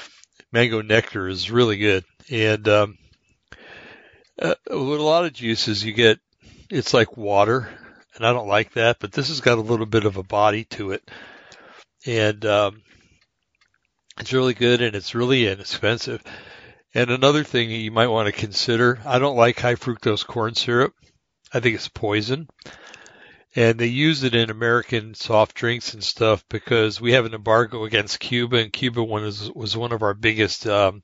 [0.52, 2.98] mango nectar is really good, and um,
[4.40, 6.18] uh, with a lot of juices you get
[6.70, 7.68] it's like water,
[8.14, 10.64] and I don't like that, but this has got a little bit of a body
[10.70, 11.08] to it,
[12.06, 12.82] and um,
[14.20, 16.22] it's really good and it's really inexpensive.
[16.94, 20.94] And another thing you might want to consider, I don't like high fructose corn syrup.
[21.52, 22.48] I think it's poison
[23.58, 27.82] and they use it in American soft drinks and stuff because we have an embargo
[27.82, 30.64] against Cuba, and Cuba was was one of our biggest.
[30.68, 31.02] Um,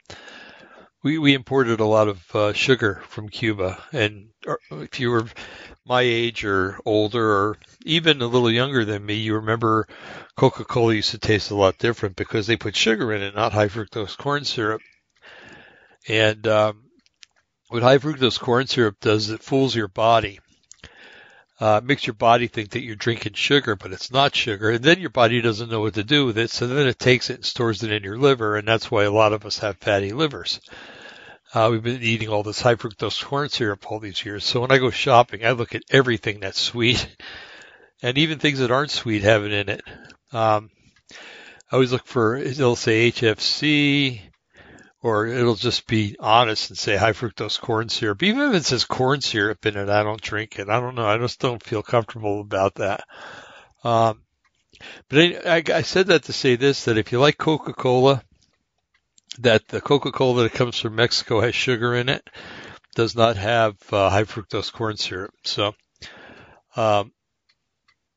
[1.02, 5.26] we we imported a lot of uh, sugar from Cuba, and uh, if you were
[5.84, 9.88] my age or older, or even a little younger than me, you remember
[10.36, 13.66] Coca-Cola used to taste a lot different because they put sugar in it, not high
[13.66, 14.80] fructose corn syrup.
[16.08, 16.84] And um,
[17.66, 20.38] what high fructose corn syrup does, it fools your body
[21.60, 24.70] uh, makes your body think that you're drinking sugar, but it's not sugar.
[24.70, 26.50] And then your body doesn't know what to do with it.
[26.50, 28.56] So then it takes it and stores it in your liver.
[28.56, 30.60] And that's why a lot of us have fatty livers.
[31.54, 34.44] Uh, we've been eating all this high fructose corn syrup all these years.
[34.44, 37.06] So when I go shopping, I look at everything that's sweet
[38.02, 39.82] and even things that aren't sweet have it in it.
[40.32, 40.70] Um,
[41.70, 44.20] I always look for, it'll say HFC,
[45.04, 48.22] or it'll just be honest and say high fructose corn syrup.
[48.22, 50.70] Even if it says corn syrup in it, I don't drink it.
[50.70, 51.06] I don't know.
[51.06, 53.04] I just don't feel comfortable about that.
[53.84, 54.22] Um,
[55.10, 58.22] but I, I said that to say this, that if you like Coca-Cola,
[59.40, 62.26] that the Coca-Cola that comes from Mexico has sugar in it,
[62.94, 65.34] does not have uh, high fructose corn syrup.
[65.44, 65.74] So,
[66.76, 67.12] um,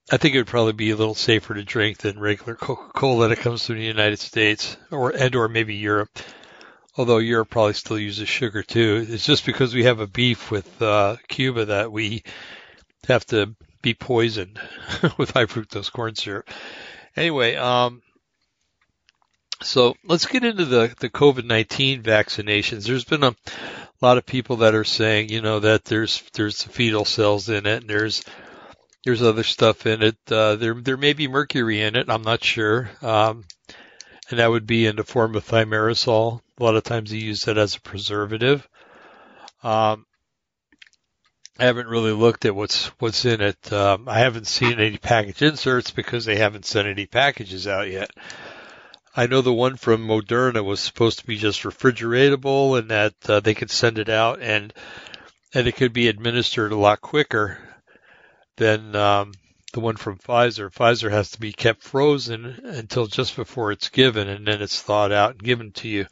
[0.10, 3.40] I think it would probably be a little safer to drink than regular Coca-Cola that
[3.40, 6.18] comes from the United States or and or maybe Europe
[6.98, 9.06] although Europe probably still uses sugar too.
[9.08, 12.24] It's just because we have a beef with uh, Cuba that we
[13.08, 14.60] have to be poisoned
[15.18, 16.50] with high fructose corn syrup.
[17.16, 18.02] Anyway, um,
[19.62, 22.86] so let's get into the, the COVID-19 vaccinations.
[22.86, 23.36] There's been a
[24.02, 27.82] lot of people that are saying, you know, that there's, there's fetal cells in it
[27.82, 28.24] and there's,
[29.04, 30.18] there's other stuff in it.
[30.30, 32.10] Uh, there there may be mercury in it.
[32.10, 32.90] I'm not sure.
[33.02, 33.46] Um,
[34.30, 36.42] and that would be in the form of thimerosal.
[36.60, 38.68] A lot of times they use that as a preservative.
[39.64, 40.06] Um,
[41.60, 43.74] I haven't really looked at what's what's in it.
[43.74, 48.12] Um, I haven't seen any package inserts because they haven't sent any packages out yet.
[49.16, 53.40] I know the one from Moderna was supposed to be just refrigeratable and that uh,
[53.40, 54.72] they could send it out and
[55.54, 57.58] and it could be administered a lot quicker
[58.58, 59.32] than um,
[59.74, 60.72] the one from Pfizer.
[60.74, 65.12] Pfizer has to be kept frozen until just before it's given and then it's thawed
[65.12, 66.06] out and given to you.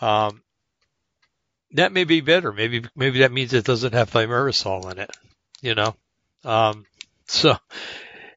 [0.00, 0.42] Um,
[1.72, 2.52] that may be better.
[2.52, 5.10] Maybe maybe that means it doesn't have thimerosal in it.
[5.60, 5.96] You know.
[6.44, 6.86] Um,
[7.26, 7.56] so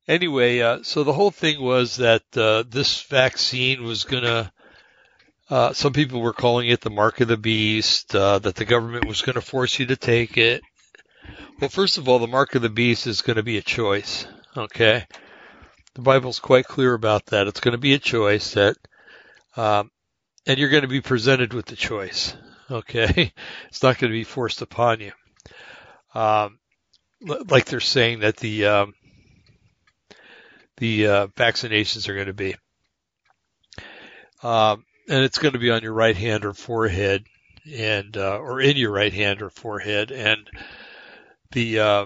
[0.08, 4.52] anyway, uh, so the whole thing was that uh, this vaccine was gonna.
[5.50, 8.16] Uh, some people were calling it the mark of the beast.
[8.16, 10.62] Uh, that the government was going to force you to take it.
[11.62, 14.26] Well, first of all, the mark of the beast is going to be a choice.
[14.58, 15.06] Okay,
[15.94, 17.46] the Bible's quite clear about that.
[17.46, 18.78] It's going to be a choice that,
[19.56, 19.92] um,
[20.48, 22.36] and you're going to be presented with the choice.
[22.72, 23.32] Okay,
[23.68, 25.12] it's not going to be forced upon you.
[26.16, 26.58] Um,
[27.22, 28.96] like they're saying that the um,
[30.78, 32.56] the uh, vaccinations are going to be,
[34.42, 37.24] um, and it's going to be on your right hand or forehead,
[37.72, 40.50] and uh, or in your right hand or forehead, and
[41.52, 42.06] the uh,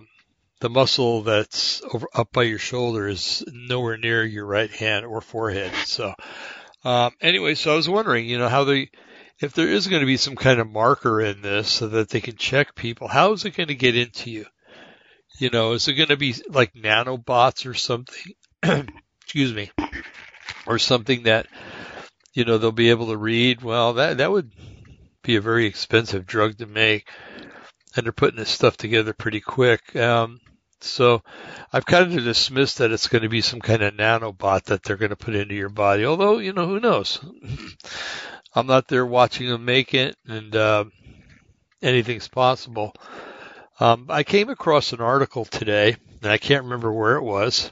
[0.60, 5.22] the muscle that's over, up by your shoulder is nowhere near your right hand or
[5.22, 5.74] forehead.
[5.86, 6.14] So,
[6.84, 8.90] um, anyway, so I was wondering, you know, how they
[9.40, 12.22] if there is going to be some kind of marker in this so that they
[12.22, 14.46] can check people, how is it going to get into you?
[15.40, 18.34] You know, is it going to be like nanobots or something?
[19.24, 19.72] Excuse me.
[20.66, 21.48] Or something that,
[22.34, 23.62] you know, they'll be able to read?
[23.62, 24.52] Well, that, that would
[25.22, 27.10] be a very expensive drug to make.
[27.96, 29.96] And they're putting this stuff together pretty quick.
[29.96, 30.40] Um,
[30.82, 31.24] so
[31.72, 34.98] I've kind of dismissed that it's going to be some kind of nanobot that they're
[34.98, 36.06] going to put into your body.
[36.06, 37.20] Although, you know, who knows?
[38.56, 40.86] I'm not there watching them make it, and uh,
[41.82, 42.94] anything's possible.
[43.80, 47.72] Um, I came across an article today, and I can't remember where it was,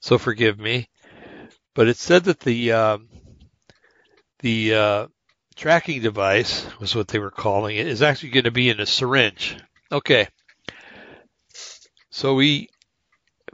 [0.00, 0.88] so forgive me.
[1.74, 2.98] But it said that the uh,
[4.40, 5.06] the uh,
[5.58, 8.86] tracking device was what they were calling it is actually going to be in a
[8.86, 9.56] syringe.
[9.90, 10.28] Okay,
[12.10, 12.68] so we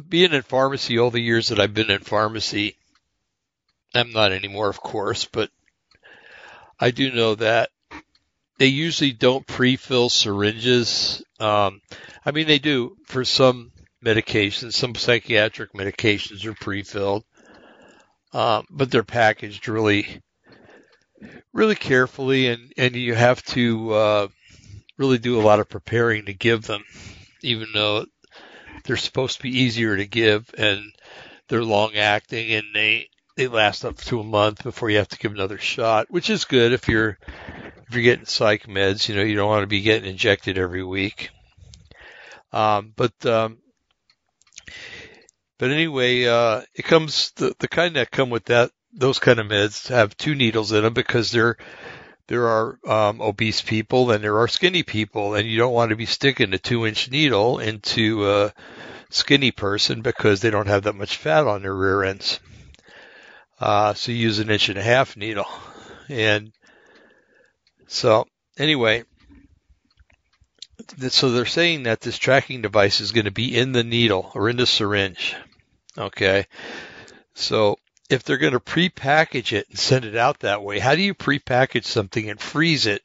[0.08, 2.76] being in pharmacy all the years that I've been in pharmacy,
[3.94, 5.50] I'm not anymore, of course, but
[6.78, 7.70] I do know that
[8.58, 11.22] they usually don't pre-fill syringes.
[11.40, 11.80] Um,
[12.24, 13.72] I mean, they do for some
[14.04, 14.74] medications.
[14.74, 17.24] Some psychiatric medications are pre-filled,
[18.32, 20.20] um, but they're packaged really,
[21.52, 24.28] really carefully, and and you have to uh,
[24.96, 26.84] really do a lot of preparing to give them,
[27.42, 28.06] even though
[28.84, 30.92] they're supposed to be easier to give and
[31.48, 35.18] they're long acting and they they last up to a month before you have to
[35.18, 37.18] give another shot, which is good if you're
[37.88, 39.08] if you're getting psych meds.
[39.08, 41.30] You know, you don't want to be getting injected every week.
[42.52, 43.58] Um, but um,
[45.58, 49.46] but anyway, uh, it comes the the kind that come with that those kind of
[49.46, 51.57] meds have two needles in them because there
[52.26, 55.96] there are um, obese people and there are skinny people, and you don't want to
[55.96, 58.52] be sticking a two inch needle into a
[59.11, 62.40] skinny person because they don't have that much fat on their rear ends.
[63.61, 65.46] Uh, so you use an inch and a half needle.
[66.09, 66.52] And
[67.87, 68.26] so
[68.59, 69.04] anyway,
[71.09, 74.48] so they're saying that this tracking device is going to be in the needle or
[74.48, 75.37] in the syringe.
[75.96, 76.46] Okay.
[77.35, 77.73] So
[78.14, 81.14] if they're going to pre-package it and send it out that way, how do you
[81.14, 83.02] pre-package something and freeze it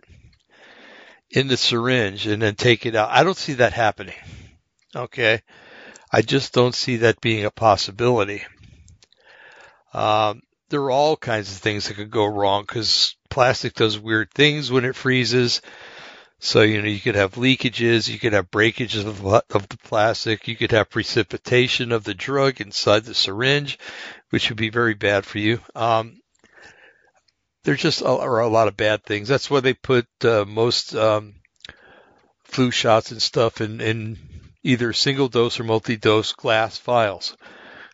[1.29, 3.09] in the syringe and then take it out?
[3.11, 4.15] I don't see that happening.
[4.95, 5.41] Okay.
[6.11, 8.43] I just don't see that being a possibility.
[9.93, 14.31] Um, there are all kinds of things that could go wrong because plastic does weird
[14.31, 15.61] things when it freezes.
[16.39, 20.47] So, you know, you could have leakages, you could have breakages of, of the plastic,
[20.47, 23.77] you could have precipitation of the drug inside the syringe,
[24.29, 25.59] which would be very bad for you.
[25.75, 26.21] Um,
[27.63, 29.27] there's just a, are a lot of bad things.
[29.27, 31.35] That's why they put uh, most um,
[32.45, 34.17] flu shots and stuff in, in
[34.63, 37.35] either single dose or multi dose glass vials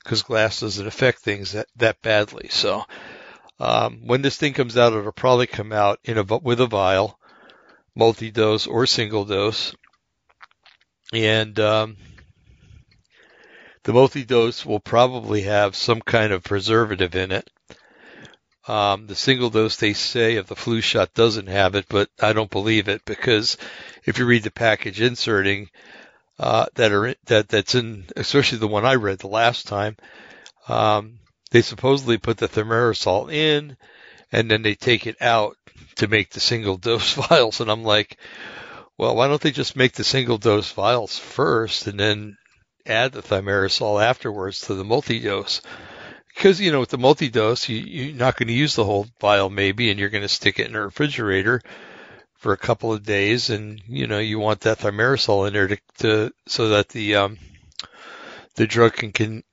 [0.04, 2.48] because glass doesn't affect things that, that badly.
[2.50, 2.84] So
[3.60, 7.20] um, when this thing comes out, it'll probably come out in a with a vial,
[7.96, 9.76] multi-dose or single dose,
[11.14, 11.98] and um,
[13.84, 17.50] the multi-dose will probably have some kind of preservative in it.
[18.68, 22.34] Um, the single dose they say of the flu shot doesn't have it, but I
[22.34, 23.58] don't believe it because
[24.06, 25.70] if you read the package inserting,
[26.40, 29.96] uh, that are that that's in, especially the one I read the last time.
[30.68, 31.20] Um,
[31.52, 33.78] they supposedly put the thimerosal in,
[34.32, 35.58] and then they take it out
[35.96, 37.62] to make the single dose vials.
[37.62, 38.18] And I'm like,
[38.98, 42.38] well, why don't they just make the single dose vials first, and then
[42.86, 45.62] add the thimerosal afterwards to the multi dose?
[46.34, 49.08] Because you know, with the multi dose, you, you're not going to use the whole
[49.20, 51.62] vial, maybe, and you're going to stick it in a refrigerator
[52.36, 55.78] for a couple of days, and you know you want that thimerosal in there to,
[55.98, 57.38] to so that the um,
[58.56, 59.44] the drug can can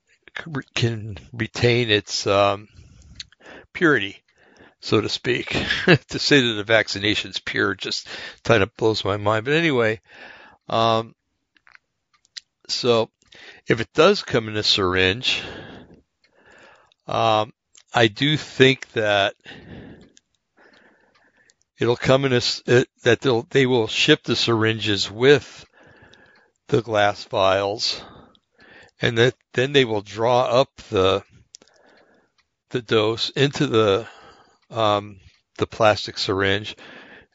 [0.73, 2.67] can retain its um,
[3.73, 4.22] purity,
[4.83, 5.47] so to speak.
[6.09, 8.05] to say that the vaccination's pure just
[8.43, 9.45] kind of blows my mind.
[9.45, 10.01] But anyway,
[10.67, 11.15] um,
[12.67, 13.09] so
[13.65, 15.41] if it does come in a syringe,
[17.07, 17.53] um,
[17.93, 19.35] I do think that
[21.79, 25.65] it'll come in a, it, that they'll, they will ship the syringes with
[26.67, 28.03] the glass vials
[29.01, 31.23] and that then they will draw up the,
[32.71, 34.07] the dose into the,
[34.69, 35.19] um,
[35.57, 36.75] the plastic syringe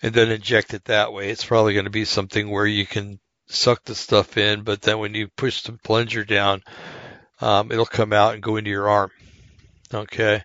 [0.03, 1.31] and then inject it that way.
[1.31, 4.99] It's probably going to be something where you can suck the stuff in, but then
[4.99, 6.63] when you push the plunger down,
[7.41, 9.11] um, it'll come out and go into your arm.
[9.93, 10.43] Okay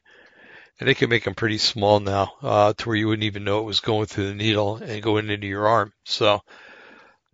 [0.80, 3.60] and they can make them pretty small now uh, to where you wouldn't even know
[3.60, 5.94] it was going through the needle and going into your arm.
[6.04, 6.42] So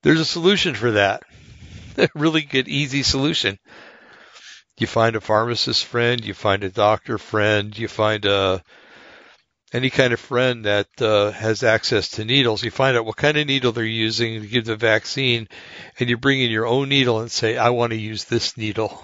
[0.04, 1.24] there's a solution for that.
[1.98, 3.58] A really good, easy solution.
[4.78, 8.64] You find a pharmacist friend, you find a doctor friend, you find a
[9.72, 12.64] any kind of friend that uh, has access to needles.
[12.64, 15.48] You find out what kind of needle they're using to give the vaccine,
[16.00, 19.04] and you bring in your own needle and say, "I want to use this needle."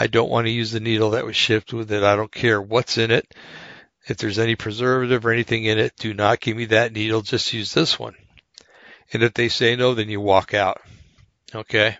[0.00, 2.04] I don't want to use the needle that was shipped with it.
[2.04, 3.34] I don't care what's in it.
[4.06, 7.20] If there's any preservative or anything in it, do not give me that needle.
[7.20, 8.14] Just use this one.
[9.12, 10.80] And if they say no, then you walk out.
[11.52, 11.96] Okay.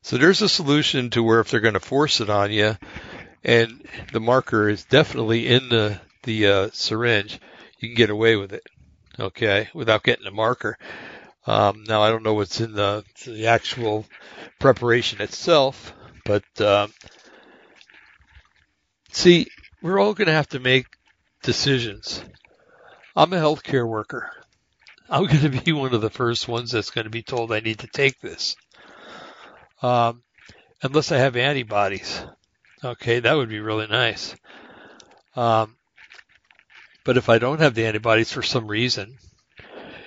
[0.00, 2.76] So there's a solution to where if they're going to force it on you
[3.44, 7.40] and the marker is definitely in the, the uh, syringe,
[7.78, 8.62] you can get away with it.
[9.18, 9.68] Okay.
[9.74, 10.76] Without getting the marker.
[11.46, 14.06] Um, now I don't know what's in the, the actual
[14.58, 15.94] preparation itself,
[16.24, 16.88] but uh,
[19.12, 19.48] see,
[19.82, 20.86] we're all going to have to make
[21.42, 22.24] decisions.
[23.14, 24.30] I'm a healthcare worker.
[25.08, 27.60] I'm going to be one of the first ones that's going to be told I
[27.60, 28.56] need to take this.
[29.82, 30.22] Um,
[30.82, 32.22] unless I have antibodies.
[32.82, 34.34] Okay, that would be really nice.
[35.36, 35.76] Um,
[37.04, 39.16] but if I don't have the antibodies for some reason,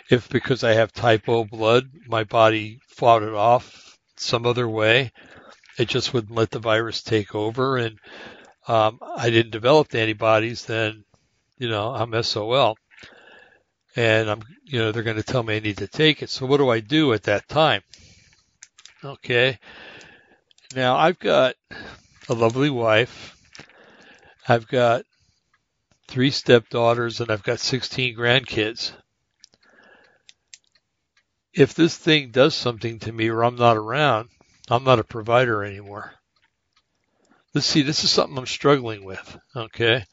[0.10, 5.12] if because I have type O blood, my body fought it off some other way,
[5.78, 8.00] it just wouldn't let the virus take over, and
[8.68, 11.04] um, I didn't develop the antibodies, then
[11.58, 12.78] you know I'm SOL,
[13.96, 16.30] and I'm you know they're going to tell me I need to take it.
[16.30, 17.82] So what do I do at that time?
[19.04, 19.60] Okay,
[20.76, 21.56] now I've got
[22.28, 23.36] a lovely wife.
[24.48, 25.04] I've got
[26.08, 28.92] three stepdaughters and I've got 16 grandkids.
[31.54, 34.30] If this thing does something to me or I'm not around,
[34.70, 36.14] I'm not a provider anymore.
[37.54, 39.38] Let's see, this is something I'm struggling with.
[39.56, 40.04] Okay.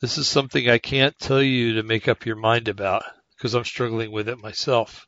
[0.00, 3.04] This is something I can't tell you to make up your mind about
[3.36, 5.06] because I'm struggling with it myself.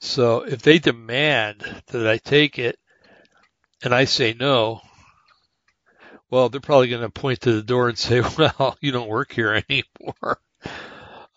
[0.00, 2.78] So if they demand that I take it
[3.82, 4.80] and I say no,
[6.30, 9.32] well, they're probably going to point to the door and say, well, you don't work
[9.32, 10.40] here anymore.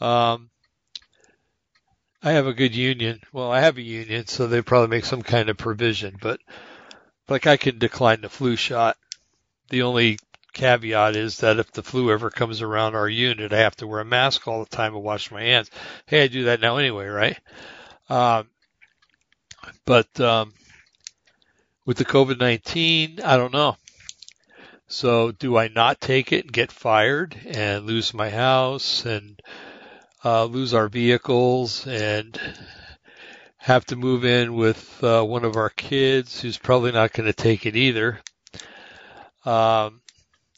[0.01, 0.49] Um,
[2.21, 3.21] I have a good union.
[3.31, 6.39] Well, I have a union, so they probably make some kind of provision, but
[7.29, 8.97] like I can decline the flu shot.
[9.69, 10.19] The only
[10.53, 14.01] caveat is that if the flu ever comes around our unit, I have to wear
[14.01, 15.69] a mask all the time and wash my hands.
[16.07, 17.37] Hey, I do that now anyway, right?
[18.09, 18.49] Um,
[19.85, 20.53] but um,
[21.85, 23.77] with the COVID-19, I don't know.
[24.91, 29.39] So do I not take it and get fired and lose my house and
[30.25, 32.39] uh, lose our vehicles and
[33.57, 37.33] have to move in with uh, one of our kids who's probably not going to
[37.33, 38.19] take it either.
[39.45, 40.01] Um,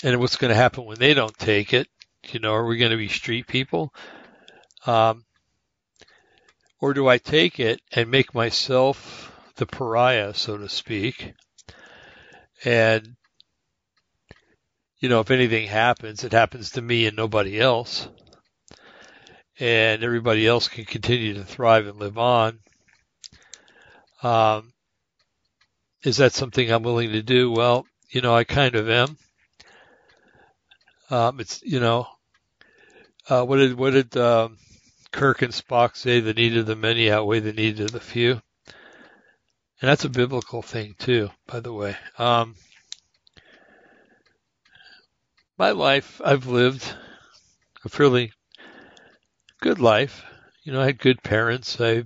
[0.02, 1.90] and what's going to happen when they don't take it?
[2.32, 3.94] You know, are we going to be street people?
[4.86, 5.26] Um,
[6.80, 11.34] or do I take it and make myself the pariah, so to speak?
[12.64, 13.18] And,
[15.02, 18.08] you know, if anything happens, it happens to me and nobody else
[19.60, 22.60] and everybody else can continue to thrive and live on.
[24.24, 24.74] Um,
[26.04, 27.52] is that something I'm willing to do?
[27.52, 29.18] Well, you know, I kind of am.
[31.10, 32.08] Um, it's you know,
[33.30, 34.58] uh, what did what did um,
[35.12, 36.22] Kirk and Spock say?
[36.22, 38.42] The need of the many outweigh the need of the few.
[39.82, 41.98] and that's a biblical thing too, by the way.
[42.18, 42.56] Um,
[45.62, 46.92] my life, I've lived
[47.86, 48.34] a fairly
[49.62, 50.26] good life.
[50.64, 51.80] You know, I had good parents.
[51.80, 52.06] I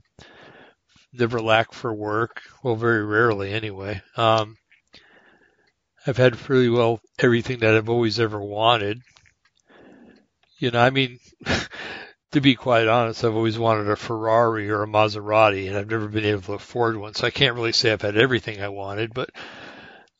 [1.14, 2.41] never lacked for work.
[2.62, 4.01] Well, very rarely anyway.
[4.18, 4.58] Um,
[6.06, 8.99] I've had pretty well everything that I've always ever wanted.
[10.58, 11.20] You know, I mean,
[12.34, 16.10] to be quite honest, I've always wanted a Ferrari or a Maserati, and I've never
[16.10, 17.14] been able to afford one.
[17.14, 19.30] So I can't really say I've had everything I wanted, but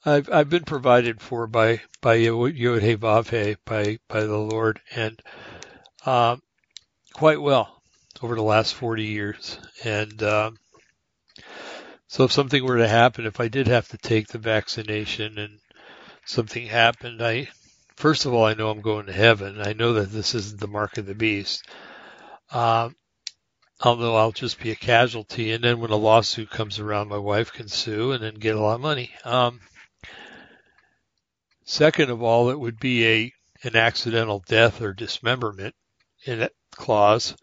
[0.08, 5.20] I've I've been provided for by by Yahweh by by the Lord, and
[6.06, 6.42] um,
[7.14, 7.82] quite well
[8.22, 9.58] over the last 40 years.
[9.84, 10.58] And um,
[12.08, 15.60] so if something were to happen, if I did have to take the vaccination and
[16.26, 17.50] something happened, I
[17.96, 19.60] first of all I know I'm going to heaven.
[19.60, 21.68] I know that this isn't the mark of the beast.
[22.52, 22.96] Um,
[23.82, 25.52] although I'll just be a casualty.
[25.52, 28.60] And then when a lawsuit comes around, my wife can sue and then get a
[28.60, 29.12] lot of money.
[29.24, 29.60] Um,
[31.66, 35.74] second of all, it would be a an accidental death or dismemberment
[36.26, 37.36] in that clause.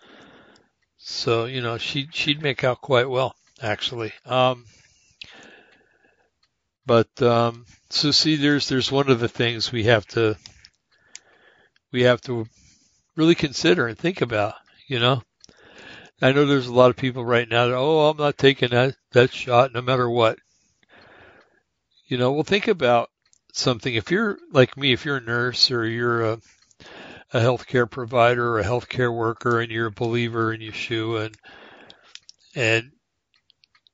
[0.99, 4.13] So you know she she'd make out quite well actually.
[4.25, 4.65] Um,
[6.85, 10.37] but um, so see, there's there's one of the things we have to
[11.93, 12.47] we have to
[13.17, 14.55] really consider and think about.
[14.89, 15.23] You know,
[16.21, 18.97] I know there's a lot of people right now that oh I'm not taking that
[19.13, 20.39] that shot no matter what.
[22.07, 23.09] You know, well think about
[23.53, 23.95] something.
[23.95, 26.39] If you're like me, if you're a nurse or you're a
[27.33, 31.37] a healthcare provider or a healthcare worker and you're a believer in Yeshua and
[32.55, 32.93] and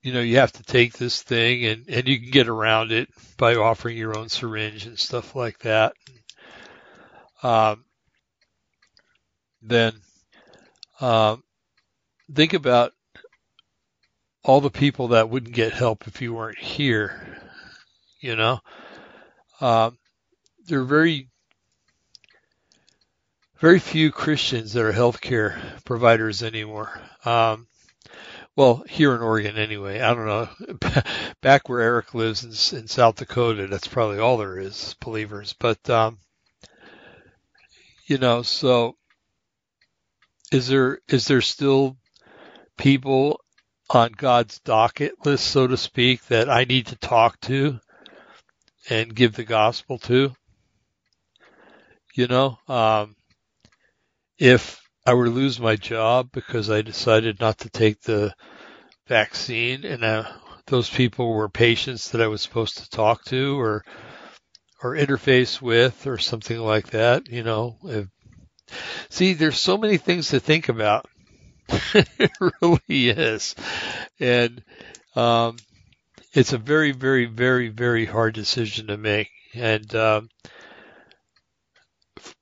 [0.03, 3.09] you know you have to take this thing and and you can get around it
[3.37, 5.93] by offering your own syringe and stuff like that.
[7.43, 7.85] Um,
[9.63, 9.93] then
[11.01, 11.45] um,
[12.33, 12.93] think about
[14.43, 17.39] all the people that wouldn't get help if you weren't here.
[18.21, 18.59] You know,
[19.61, 19.99] um,
[20.67, 21.29] they're very
[23.59, 27.01] very few Christians that are healthcare providers anymore.
[27.25, 27.67] Um,
[28.55, 30.01] well, here in Oregon anyway.
[30.01, 30.49] I don't know.
[31.43, 35.55] Back where Eric lives in, in South Dakota, that's probably all there is, believers.
[35.59, 36.19] But, um,
[38.07, 38.97] you know, so
[40.53, 41.97] is there, is there still
[42.77, 43.41] people
[43.91, 47.81] on God's docket list, so to speak, that I need to talk to
[48.89, 50.35] and give the gospel to?
[52.15, 53.17] You know, um,
[54.39, 58.35] if I were to lose my job because I decided not to take the
[59.07, 60.25] vaccine and uh,
[60.67, 63.85] those people were patients that I was supposed to talk to or
[64.83, 67.79] or interface with or something like that, you know.
[67.85, 68.07] If,
[69.09, 71.07] see, there's so many things to think about.
[71.95, 73.55] it really is.
[74.21, 74.63] And
[75.17, 75.57] um,
[76.33, 79.31] it's a very, very, very, very hard decision to make.
[79.55, 80.29] And um,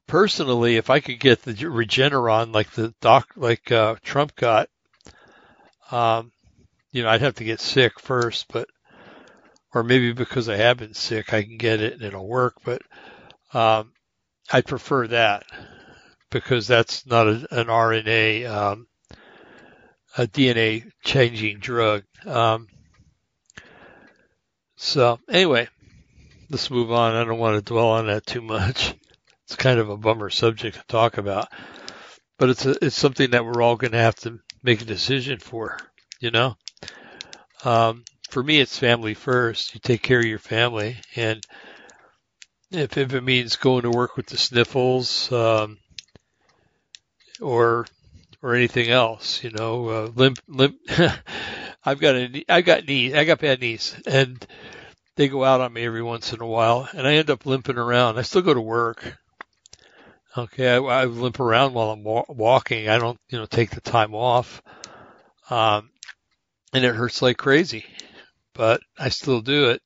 [0.07, 4.69] personally, if I could get the Regeneron like the doc, like uh, Trump got,
[5.91, 6.33] um,
[6.91, 8.69] you know, I'd have to get sick first, but
[9.75, 12.55] or maybe because I have been sick, I can get it and it'll work.
[12.65, 12.83] But
[13.53, 13.93] um,
[14.51, 15.45] I'd prefer that
[16.31, 18.87] because that's not a, an RNA, um,
[20.17, 22.05] a DNA changing drug.
[22.25, 22.69] Um,
[24.77, 25.69] so anyway,
[26.51, 27.15] let's move on.
[27.15, 28.95] I don't want to dwell on that too much
[29.47, 31.49] it's kind of a bummer subject to talk about,
[32.37, 35.39] but it's a, it's something that we're all going to have to make a decision
[35.39, 35.79] for,
[36.19, 36.57] you know.
[37.65, 39.73] Um, for me, it's family first.
[39.73, 41.45] You take care of your family, and
[42.73, 45.79] if, if it means going to work with the sniffles, um,
[47.41, 47.87] or
[48.43, 50.77] or anything else, you know, uh, limp limp.
[51.87, 53.15] I've got a I got knees.
[53.15, 54.45] I got bad knees, and
[55.15, 57.79] they go out on me every once in a while, and I end up limping
[57.79, 58.19] around.
[58.19, 59.17] I still go to work,
[60.39, 62.89] Okay, I, I limp around while I'm wa- walking.
[62.91, 64.61] I don't, you know, take the time off,
[65.49, 65.89] um,
[66.75, 67.87] and it hurts like crazy,
[68.53, 69.83] but I still do it.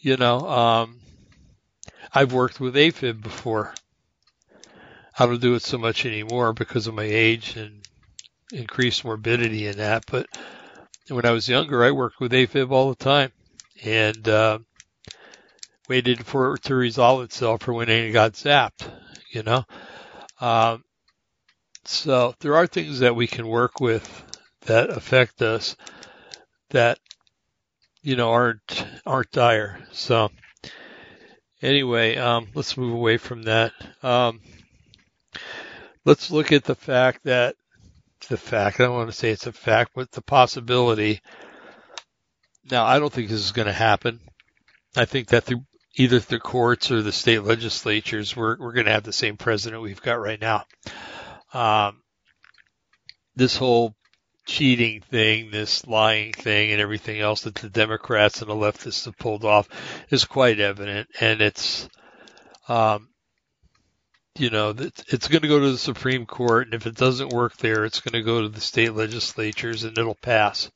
[0.00, 1.00] You know, um,
[2.12, 3.74] I've worked with AFib before.
[5.18, 7.84] I don't do it so much anymore because of my age and
[8.52, 10.04] increased morbidity and that.
[10.06, 10.26] But
[11.08, 13.32] when I was younger, I worked with AFib all the time,
[13.82, 14.58] and uh,
[15.88, 18.90] waited for it to resolve itself or when it got zapped
[19.34, 19.64] you know.
[20.40, 20.84] Um,
[21.84, 24.24] so there are things that we can work with
[24.62, 25.76] that affect us
[26.70, 26.98] that
[28.02, 29.78] you know aren't aren't dire.
[29.92, 30.30] So
[31.60, 33.72] anyway, um, let's move away from that.
[34.02, 34.40] Um,
[36.04, 37.56] let's look at the fact that
[38.26, 41.20] the fact I don't want to say it's a fact, but the possibility
[42.70, 44.20] now, I don't think this is going to happen.
[44.96, 45.64] I think that through
[45.96, 49.82] either the courts or the state legislatures, we're we're going to have the same president
[49.82, 50.64] we've got right now.
[51.52, 52.00] Um,
[53.36, 53.94] this whole
[54.46, 59.18] cheating thing, this lying thing, and everything else that the Democrats and the leftists have
[59.18, 59.68] pulled off
[60.10, 61.88] is quite evident, and it's,
[62.68, 63.08] um,
[64.36, 67.56] you know, it's going to go to the Supreme Court, and if it doesn't work
[67.56, 70.70] there, it's going to go to the state legislatures, and it'll pass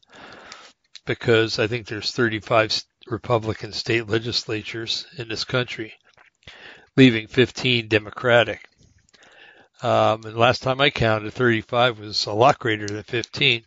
[1.06, 5.94] because I think there's 35 Republican state legislatures in this country,
[6.96, 8.68] leaving 15 Democratic.
[9.82, 13.62] Um, and last time I counted, 35 was a lot greater than 15.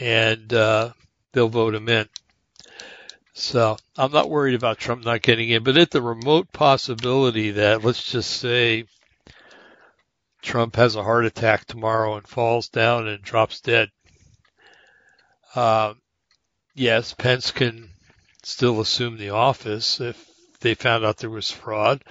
[0.00, 0.92] And uh,
[1.32, 2.08] they'll vote him in.
[3.34, 7.82] So I'm not worried about Trump not getting in, but at the remote possibility that,
[7.82, 8.84] let's just say,
[10.42, 13.88] Trump has a heart attack tomorrow and falls down and drops dead.
[15.54, 15.94] Uh,
[16.74, 17.90] yes, Pence can
[18.42, 20.28] still assume the office if
[20.60, 22.02] they found out there was fraud.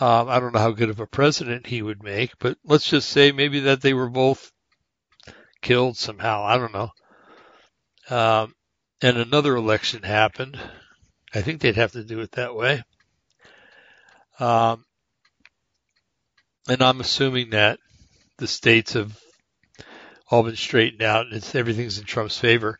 [0.00, 3.08] Um, I don't know how good of a president he would make, but let's just
[3.10, 4.50] say maybe that they were both
[5.60, 6.42] killed somehow.
[6.42, 6.90] I don't know.
[8.08, 8.54] Um,
[9.02, 10.58] and another election happened.
[11.34, 12.82] I think they'd have to do it that way.
[14.38, 14.84] Um,
[16.68, 17.78] and I'm assuming that
[18.38, 19.18] the states have
[20.30, 22.78] all been straightened out and it's, everything's in Trump's favor.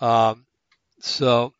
[0.00, 0.46] Um,
[1.00, 1.52] so,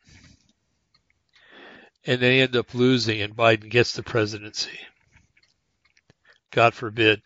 [2.06, 4.78] and they end up losing and Biden gets the presidency.
[6.50, 7.22] God forbid.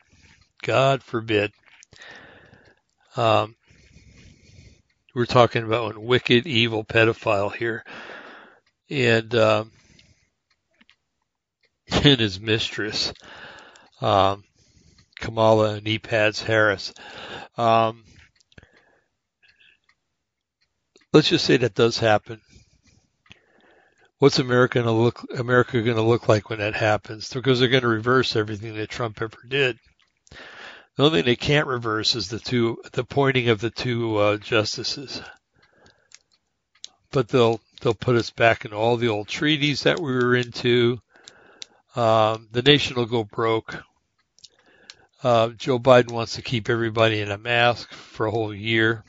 [0.63, 1.53] God forbid.
[3.17, 3.55] Um,
[5.15, 7.85] we're talking about a wicked, evil pedophile here.
[8.91, 9.71] And, um,
[12.05, 13.13] and his mistress,
[14.01, 14.45] um,
[15.21, 16.93] Kamala Kneepads Harris.
[17.57, 18.05] Um,
[21.13, 22.41] let's just say that does happen.
[24.19, 27.33] What's America going to look America going to look like when that happens?
[27.33, 29.79] Because they're going to reverse everything that Trump ever did.
[30.97, 34.37] The only thing they can't reverse is the two the pointing of the two uh,
[34.37, 35.23] justices.
[37.11, 40.99] But they'll they'll put us back in all the old treaties that we were into.
[41.97, 43.83] Um, the nation will go broke.
[45.23, 49.05] Uh, Joe Biden wants to keep everybody in a mask for a whole year.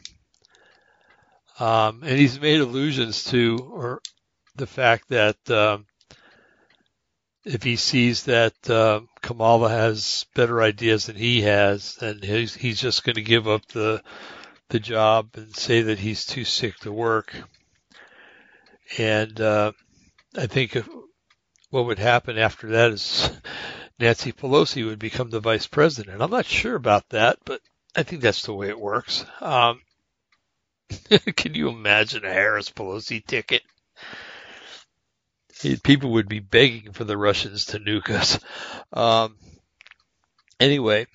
[1.60, 4.02] Um, and he's made allusions to or
[4.56, 5.86] the fact that um,
[7.46, 12.80] if he sees that uh, Kamala has better ideas than he has, then he's, he's
[12.80, 14.02] just going to give up the
[14.70, 17.32] the job and say that he's too sick to work.
[18.98, 19.72] And uh,
[20.36, 20.90] I think if,
[21.70, 23.30] what would happen after that is
[24.00, 26.22] Nancy Pelosi would become the vice president.
[26.22, 27.62] I'm not sure about that, but
[27.96, 29.26] I think that's the way it works.
[29.42, 29.82] Um,
[31.36, 33.62] Can you imagine a Harris Pelosi ticket?
[35.84, 38.40] People would be begging for the Russians to nuke us.
[38.92, 39.38] Um,
[40.60, 41.08] anyway,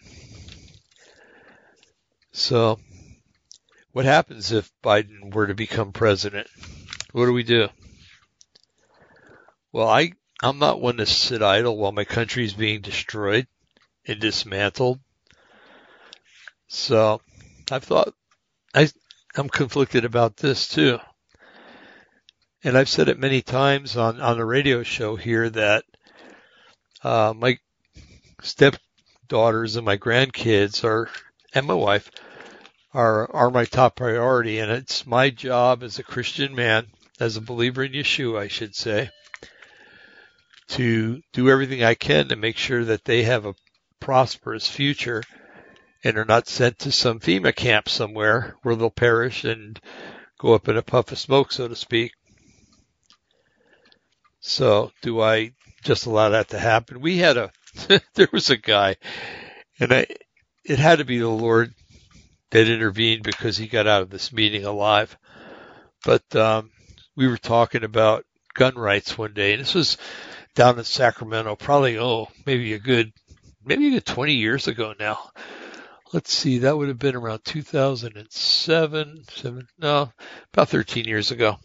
[2.32, 2.78] so
[3.92, 6.46] what happens if Biden were to become president?
[7.12, 7.68] What do we do?
[9.72, 10.12] Well, I,
[10.42, 13.46] I'm not one to sit idle while my country is being destroyed
[14.06, 15.00] and dismantled.
[16.68, 17.20] So
[17.70, 18.14] I've thought,
[18.74, 18.88] I,
[19.36, 20.98] I'm conflicted about this too.
[22.64, 25.84] And I've said it many times on, on the radio show here that
[27.04, 27.58] uh, my
[28.42, 31.08] stepdaughters and my grandkids are,
[31.54, 32.10] and my wife
[32.92, 34.58] are, are my top priority.
[34.58, 36.88] And it's my job as a Christian man,
[37.20, 39.10] as a believer in Yeshua, I should say,
[40.70, 43.54] to do everything I can to make sure that they have a
[44.00, 45.22] prosperous future
[46.02, 49.78] and are not sent to some FEMA camp somewhere where they'll perish and
[50.38, 52.12] go up in a puff of smoke, so to speak.
[54.40, 57.00] So do I just allow that to happen?
[57.00, 57.50] We had a,
[58.14, 58.96] there was a guy
[59.80, 60.06] and I,
[60.64, 61.72] it had to be the Lord
[62.50, 65.16] that intervened because he got out of this meeting alive.
[66.04, 66.70] But, um,
[67.16, 68.24] we were talking about
[68.54, 69.98] gun rights one day and this was
[70.54, 73.12] down in Sacramento, probably, oh, maybe a good,
[73.64, 75.18] maybe a good 20 years ago now
[76.12, 80.10] let's see, that would have been around 2007, seven, no,
[80.52, 81.58] about 13 years ago,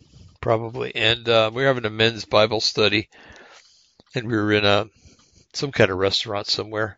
[0.43, 0.93] probably.
[0.93, 3.07] And uh, we were having a men's Bible study,
[4.13, 4.87] and we were in a
[5.53, 6.97] some kind of restaurant somewhere.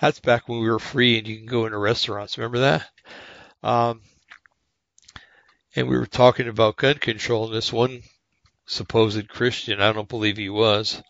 [0.00, 2.36] That's back when we were free and you can go into restaurants.
[2.36, 2.86] Remember that?
[3.62, 4.00] Um,
[5.76, 8.02] and we were talking about gun control, and this one
[8.66, 11.00] supposed Christian, I don't believe he was.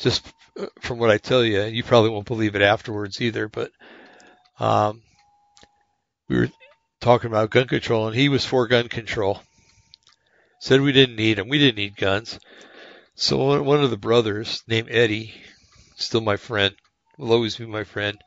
[0.00, 0.26] Just
[0.58, 3.70] uh, from what I tell you, you probably won't believe it afterwards either, but
[4.58, 5.00] um,
[6.28, 6.50] we were
[7.00, 9.40] talking about gun control, and he was for gun control.
[10.58, 11.48] Said we didn't need them.
[11.48, 12.38] We didn't need guns.
[13.14, 15.32] So one of the brothers named Eddie,
[15.96, 16.74] still my friend,
[17.18, 18.18] will always be my friend.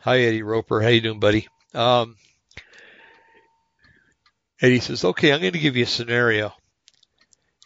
[0.00, 1.48] Hi Eddie Roper, how you doing, buddy?
[1.72, 2.16] Um,
[4.60, 6.54] Eddie says, "Okay, I'm going to give you a scenario,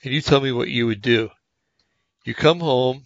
[0.03, 1.31] and you tell me what you would do.
[2.25, 3.05] You come home,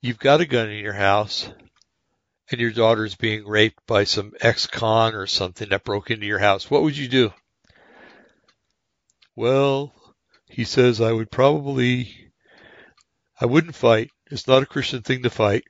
[0.00, 1.48] you've got a gun in your house,
[2.50, 6.70] and your daughter's being raped by some ex-con or something that broke into your house.
[6.70, 7.32] What would you do?"
[9.36, 9.92] Well,
[10.48, 12.32] he says, I would probably,
[13.38, 14.10] I wouldn't fight.
[14.30, 15.64] It's not a Christian thing to fight.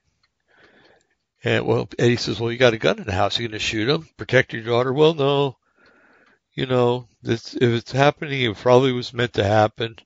[1.43, 3.39] And well, Eddie says, well, you got a gun in the house.
[3.39, 4.93] You're going to shoot him, protect your daughter.
[4.93, 5.57] Well, no,
[6.55, 9.97] you know, this, if it's happening, it probably was meant to happen.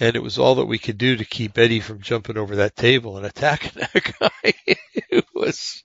[0.00, 2.76] And it was all that we could do to keep Eddie from jumping over that
[2.76, 4.54] table and attacking that guy.
[5.10, 5.82] it was,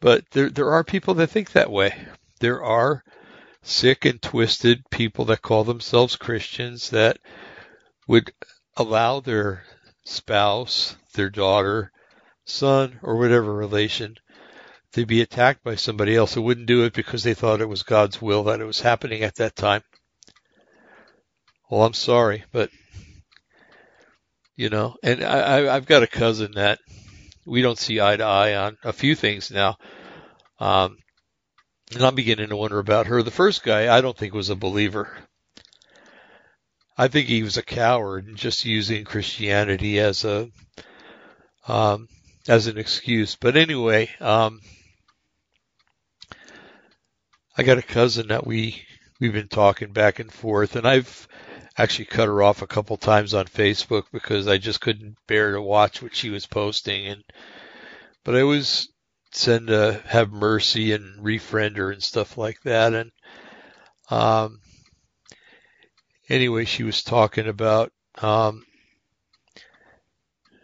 [0.00, 1.94] but there, there are people that think that way.
[2.40, 3.02] There are
[3.62, 7.18] sick and twisted people that call themselves Christians that
[8.06, 8.32] would
[8.76, 9.64] allow their
[10.04, 11.92] spouse, their daughter,
[12.44, 14.16] son, or whatever relation
[14.92, 17.82] to be attacked by somebody else who wouldn't do it because they thought it was
[17.82, 19.82] God's will that it was happening at that time.
[21.70, 22.70] Well, I'm sorry, but
[24.56, 26.80] you know, and I, I've got a cousin that
[27.46, 29.76] we don't see eye to eye on a few things now.
[30.58, 30.98] Um,
[31.94, 33.22] and I'm beginning to wonder about her.
[33.22, 35.16] The first guy, I don't think was a believer.
[36.96, 40.50] I think he was a coward and just using Christianity as a,
[41.66, 42.08] um,
[42.46, 43.36] as an excuse.
[43.36, 44.60] But anyway, um,
[47.56, 48.84] I got a cousin that we,
[49.18, 51.26] we've been talking back and forth and I've
[51.76, 55.62] actually cut her off a couple times on Facebook because I just couldn't bear to
[55.62, 57.24] watch what she was posting and,
[58.24, 58.89] but I was
[59.32, 62.94] send a have mercy and refriend her and stuff like that.
[62.94, 63.12] And
[64.10, 64.60] um,
[66.28, 68.64] anyway, she was talking about um,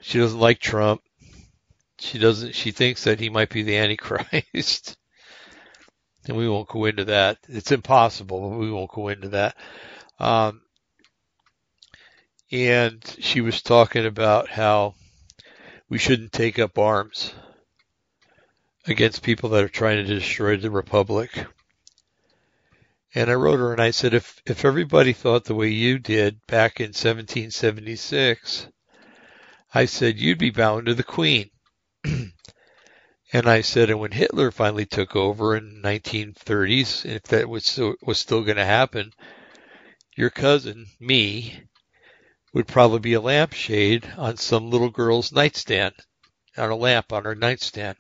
[0.00, 1.02] she doesn't like Trump.
[1.98, 2.54] She doesn't.
[2.54, 4.96] She thinks that he might be the Antichrist.
[6.26, 7.38] and we won't go into that.
[7.48, 9.56] It's impossible, but we won't go into that.
[10.18, 10.62] Um,
[12.52, 14.94] and she was talking about how
[15.88, 17.32] we shouldn't take up arms
[18.88, 21.46] against people that are trying to destroy the republic.
[23.14, 26.46] And I wrote her and I said, if, if everybody thought the way you did
[26.46, 28.68] back in 1776,
[29.74, 31.50] I said, you'd be bound to the queen.
[32.04, 32.32] and
[33.32, 38.18] I said, and when Hitler finally took over in 1930s, if that was still, was
[38.18, 39.12] still going to happen,
[40.14, 41.60] your cousin, me,
[42.52, 45.94] would probably be a lampshade on some little girl's nightstand,
[46.56, 47.96] on a lamp on her nightstand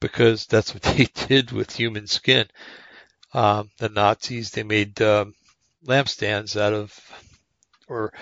[0.00, 2.46] because that's what they did with human skin.
[3.32, 5.34] Um, the Nazis, they made um,
[5.86, 6.98] lampstands out of,
[7.88, 8.12] or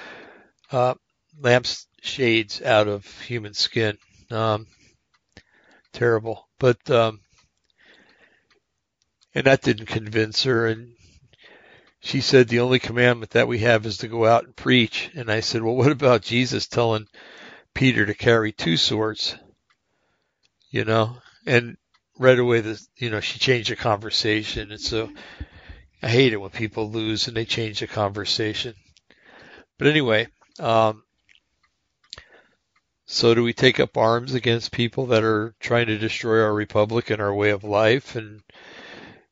[0.70, 0.94] uh,
[1.40, 1.66] lamp
[2.02, 3.96] shades out of human skin.
[4.30, 4.66] Um,
[5.92, 7.20] terrible, but um,
[9.34, 10.66] and that didn't convince her.
[10.66, 10.92] And
[12.00, 15.10] she said the only commandment that we have is to go out and preach.
[15.14, 17.06] And I said, well, what about Jesus telling
[17.74, 19.36] Peter to carry two swords?
[20.70, 21.16] You know,
[21.46, 21.76] and
[22.18, 24.72] right away the you know she changed the conversation.
[24.72, 25.10] And so
[26.02, 28.74] I hate it when people lose and they change the conversation.
[29.78, 30.26] But anyway,
[30.58, 31.02] um,
[33.06, 37.10] so do we take up arms against people that are trying to destroy our republic
[37.10, 38.42] and our way of life and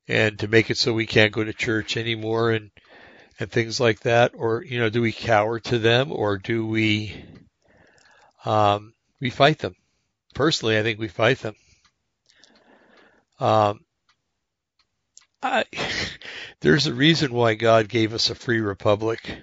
[0.09, 2.71] and to make it so we can't go to church anymore and
[3.39, 4.33] and things like that?
[4.35, 7.25] Or you know do we cower to them or do we
[8.45, 9.75] um we fight them?
[10.35, 11.55] Personally i think we fight them
[13.39, 13.81] um,
[15.43, 15.65] I,
[16.61, 19.39] there's a reason why God gave us a free republic.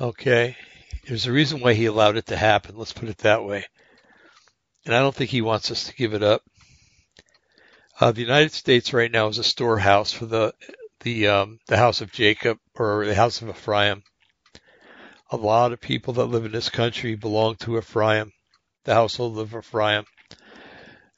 [0.00, 0.56] Okay.
[1.06, 2.76] There's a reason why he allowed it to happen.
[2.76, 3.64] Let's put it that way.
[4.84, 6.42] And I don't think he wants us to give it up.
[8.00, 10.52] Uh, the United States right now is a storehouse for the,
[11.00, 14.02] the, um, the house of Jacob or the house of Ephraim.
[15.30, 18.32] A lot of people that live in this country belong to Ephraim,
[18.84, 20.04] the household of Ephraim.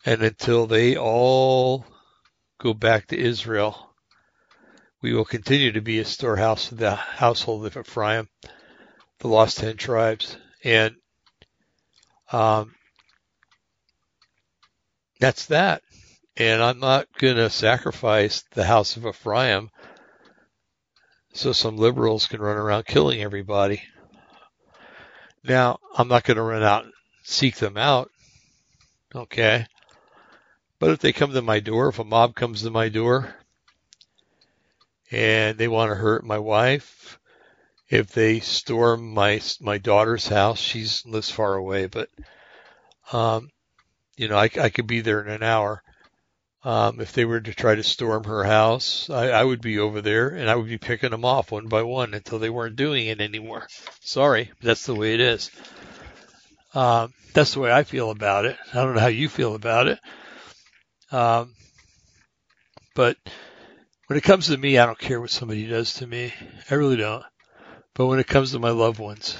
[0.04, 1.84] And until they all
[2.58, 3.90] go back to Israel,
[5.02, 8.28] we will continue to be a storehouse of the household of Ephraim,
[9.18, 10.36] the lost ten tribes.
[10.62, 10.94] And
[12.30, 12.74] um,
[15.20, 15.82] that's that.
[16.36, 19.70] And I'm not going to sacrifice the house of Ephraim
[21.32, 23.82] so some liberals can run around killing everybody.
[25.42, 26.92] Now, I'm not going to run out and
[27.22, 28.10] seek them out.
[29.14, 29.66] Okay
[30.78, 33.34] But if they come to my door, if a mob comes to my door
[35.10, 37.18] and they want to hurt my wife,
[37.88, 42.10] if they storm my my daughter's house, she's lives far away, but
[43.12, 43.50] um,
[44.16, 45.82] you know, I, I could be there in an hour.
[46.64, 50.00] Um, if they were to try to storm her house, I, I would be over
[50.00, 53.06] there and I would be picking them off one by one until they weren't doing
[53.06, 53.68] it anymore.
[54.00, 55.50] Sorry, that's the way it is.
[56.74, 58.56] Um, that's the way I feel about it.
[58.74, 60.00] I don't know how you feel about it.
[61.12, 61.54] Um,
[62.94, 63.16] but
[64.06, 66.32] when it comes to me, I don't care what somebody does to me.
[66.70, 67.24] I really don't.
[67.94, 69.36] But when it comes to my loved ones,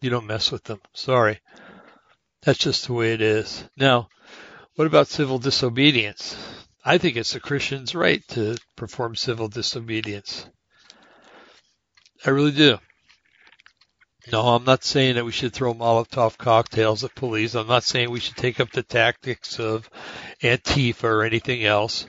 [0.00, 0.80] you don't mess with them.
[0.94, 1.40] Sorry.
[2.42, 3.64] That's just the way it is.
[3.76, 4.08] Now,
[4.76, 6.36] what about civil disobedience?
[6.84, 10.46] I think it's a Christian's right to perform civil disobedience.
[12.24, 12.78] I really do.
[14.30, 17.54] No, I'm not saying that we should throw Molotov cocktails at police.
[17.54, 19.88] I'm not saying we should take up the tactics of
[20.42, 22.06] Antifa or anything else.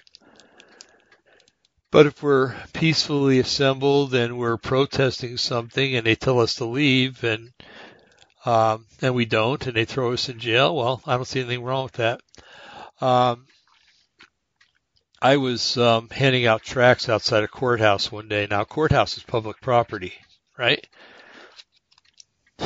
[1.91, 7.23] But if we're peacefully assembled and we're protesting something and they tell us to leave
[7.23, 7.51] and
[8.45, 11.63] um, and we don't and they throw us in jail, well, I don't see anything
[11.63, 12.21] wrong with that.
[13.01, 13.47] Um,
[15.21, 18.47] I was um, handing out tracts outside a courthouse one day.
[18.49, 20.13] Now, courthouse is public property,
[20.57, 20.85] right?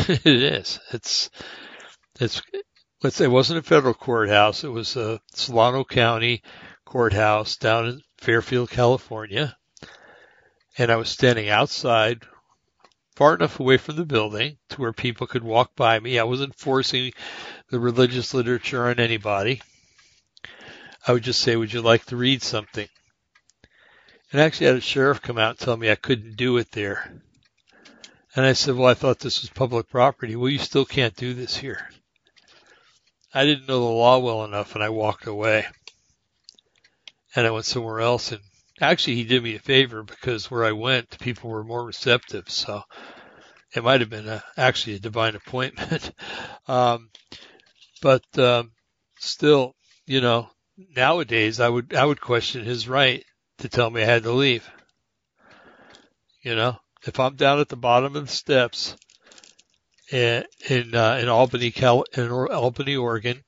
[0.09, 0.79] it is.
[0.91, 1.29] It's
[2.19, 2.41] it's
[3.01, 4.63] let's say it wasn't a federal courthouse.
[4.63, 6.41] It was a Solano County
[6.83, 9.55] courthouse down in Fairfield, California.
[10.77, 12.23] And I was standing outside
[13.15, 16.19] far enough away from the building to where people could walk by me.
[16.19, 17.13] I wasn't forcing
[17.69, 19.61] the religious literature on anybody.
[21.07, 22.87] I would just say, would you like to read something?
[24.31, 26.71] And I actually had a sheriff come out and tell me I couldn't do it
[26.71, 27.21] there.
[28.35, 30.35] And I said, well, I thought this was public property.
[30.35, 31.89] Well, you still can't do this here.
[33.33, 35.65] I didn't know the law well enough and I walked away.
[37.35, 38.41] And I went somewhere else and
[38.81, 42.49] actually he did me a favor because where I went, people were more receptive.
[42.49, 42.81] So
[43.75, 46.11] it might have been a, actually a divine appointment.
[46.67, 47.09] um,
[48.01, 48.71] but, um,
[49.19, 49.75] still,
[50.07, 50.49] you know,
[50.95, 53.23] nowadays I would, I would question his right
[53.59, 54.67] to tell me I had to leave.
[56.41, 58.95] You know, if I'm down at the bottom of the steps
[60.11, 63.43] in in, uh, in Albany, Cal, in Albany, Oregon,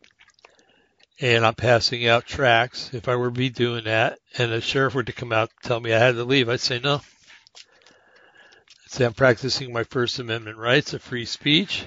[1.20, 4.96] and I'm passing out tracts, if I were to be doing that, and the sheriff
[4.96, 6.96] were to come out and tell me I had to leave, I'd say no.
[6.96, 11.86] I'd say I'm practicing my First Amendment rights of free speech.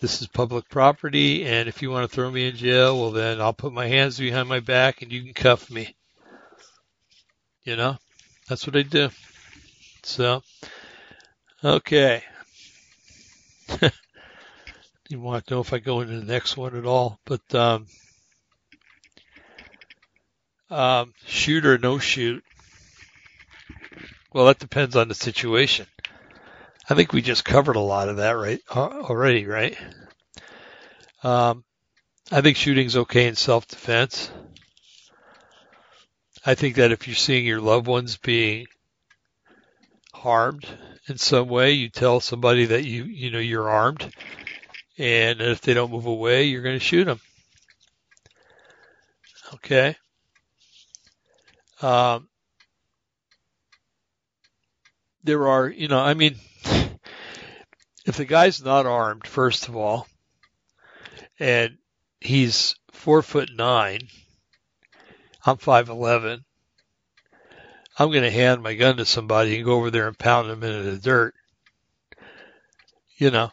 [0.00, 3.40] This is public property, and if you want to throw me in jail, well then
[3.40, 5.94] I'll put my hands behind my back and you can cuff me.
[7.62, 7.96] You know,
[8.48, 9.10] that's what I do.
[10.04, 10.42] So,
[11.62, 12.22] okay.
[15.08, 17.86] you want to know if I go into the next one at all, but um,
[20.70, 22.44] um, shoot or no shoot.
[24.32, 25.86] Well, that depends on the situation.
[26.88, 29.76] I think we just covered a lot of that right already, right?
[31.22, 31.64] Um,
[32.30, 34.30] I think shooting's okay in self-defense.
[36.44, 38.66] I think that if you're seeing your loved ones being
[40.24, 40.66] harmed
[41.06, 44.10] in some way, you tell somebody that you you know you're armed,
[44.96, 47.20] and if they don't move away, you're going to shoot them.
[49.52, 49.94] Okay.
[51.82, 52.28] Um,
[55.24, 56.36] there are, you know, I mean,
[58.06, 60.06] if the guy's not armed, first of all,
[61.38, 61.76] and
[62.20, 64.00] he's four foot nine,
[65.44, 66.46] I'm five eleven,
[67.98, 70.62] I'm going to hand my gun to somebody and go over there and pound them
[70.62, 71.34] into the dirt.
[73.16, 73.52] You know,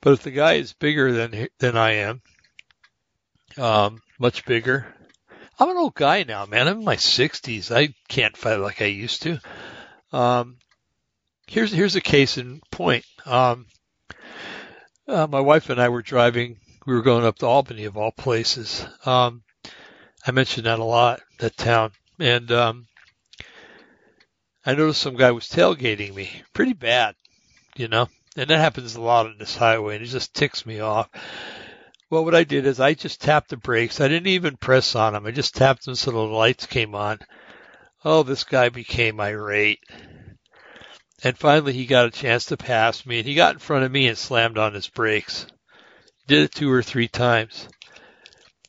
[0.00, 2.22] but if the guy is bigger than than I am,
[3.58, 4.94] um, much bigger,
[5.58, 6.68] I'm an old guy now, man.
[6.68, 7.74] I'm in my 60s.
[7.74, 9.40] I can't fight like I used to.
[10.12, 10.56] Um,
[11.46, 13.04] here's here's a case in point.
[13.26, 13.66] Um,
[15.06, 16.58] uh, my wife and I were driving.
[16.86, 18.86] We were going up to Albany, of all places.
[19.04, 19.42] Um,
[20.26, 22.86] I mentioned that a lot, that town, and um,
[24.64, 27.14] I noticed some guy was tailgating me pretty bad,
[27.76, 30.80] you know, and that happens a lot on this highway and it just ticks me
[30.80, 31.08] off.
[32.10, 34.00] Well, what I did is I just tapped the brakes.
[34.00, 35.24] I didn't even press on them.
[35.24, 37.20] I just tapped them so the lights came on.
[38.04, 39.80] Oh, this guy became irate.
[41.22, 43.92] And finally he got a chance to pass me and he got in front of
[43.92, 45.46] me and slammed on his brakes.
[46.26, 47.66] Did it two or three times.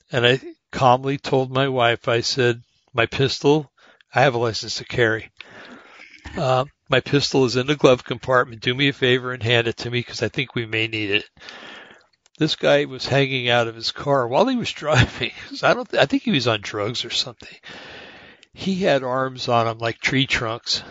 [0.10, 0.40] And I
[0.72, 2.62] calmly told my wife, I said,
[2.94, 3.72] my pistol,
[4.14, 5.32] I have a license to carry.
[6.38, 8.62] Uh, my pistol is in the glove compartment.
[8.62, 11.12] Do me a favor and hand it to me because I think we may need
[11.12, 11.30] it.
[12.38, 15.32] this guy was hanging out of his car while he was driving.
[15.62, 17.58] I don't, I think he was on drugs or something.
[18.54, 20.84] He had arms on him like tree trunks.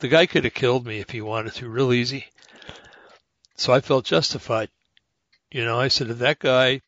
[0.00, 2.26] The guy could have killed me if he wanted to, real easy.
[3.56, 4.70] So I felt justified.
[5.50, 6.80] You know, I said, if that guy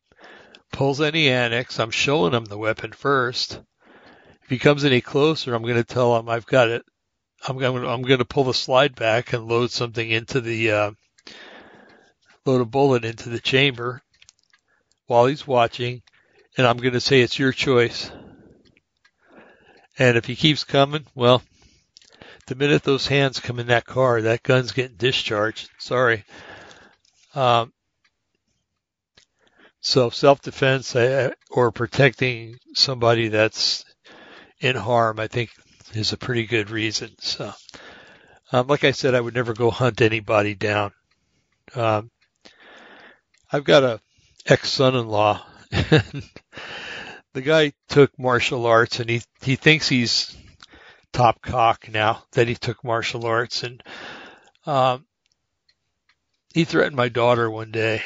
[0.72, 3.60] pulls any annex, I'm showing him the weapon first.
[4.42, 6.84] If he comes any closer, I'm going to tell him I've got it.
[7.46, 10.70] I'm going to, I'm going to pull the slide back and load something into the,
[10.70, 10.90] uh,
[12.46, 14.02] load a bullet into the chamber
[15.06, 16.02] while he's watching.
[16.56, 18.10] And I'm going to say it's your choice.
[19.98, 21.42] And if he keeps coming, well,
[22.46, 25.70] the minute those hands come in that car, that gun's getting discharged.
[25.78, 26.24] Sorry.
[27.34, 27.72] Um,
[29.80, 30.96] so self-defense
[31.50, 33.84] or protecting somebody that's
[34.60, 35.50] in harm, I think,
[35.96, 37.10] is a pretty good reason.
[37.18, 37.52] So,
[38.52, 40.92] um, like I said, I would never go hunt anybody down.
[41.74, 42.10] Um,
[43.50, 44.00] I've got a
[44.46, 45.44] ex-son-in-law.
[45.70, 50.36] the guy took martial arts, and he he thinks he's
[51.12, 53.82] top cock now that he took martial arts, and
[54.66, 55.06] um,
[56.52, 58.02] he threatened my daughter one day.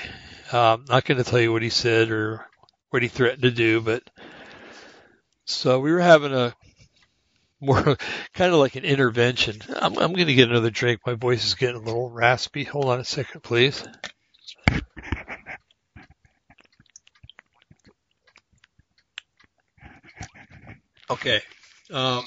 [0.53, 2.47] Um, not going to tell you what he said or
[2.91, 4.03] what he threatened to do, but
[5.45, 6.55] so we were having a
[7.61, 7.83] more
[8.35, 9.61] kind of like an intervention.
[9.69, 11.01] I'm, I'm going to get another drink.
[11.07, 12.65] My voice is getting a little raspy.
[12.65, 13.85] Hold on a second, please.
[21.11, 21.41] Okay.
[21.91, 22.25] Um,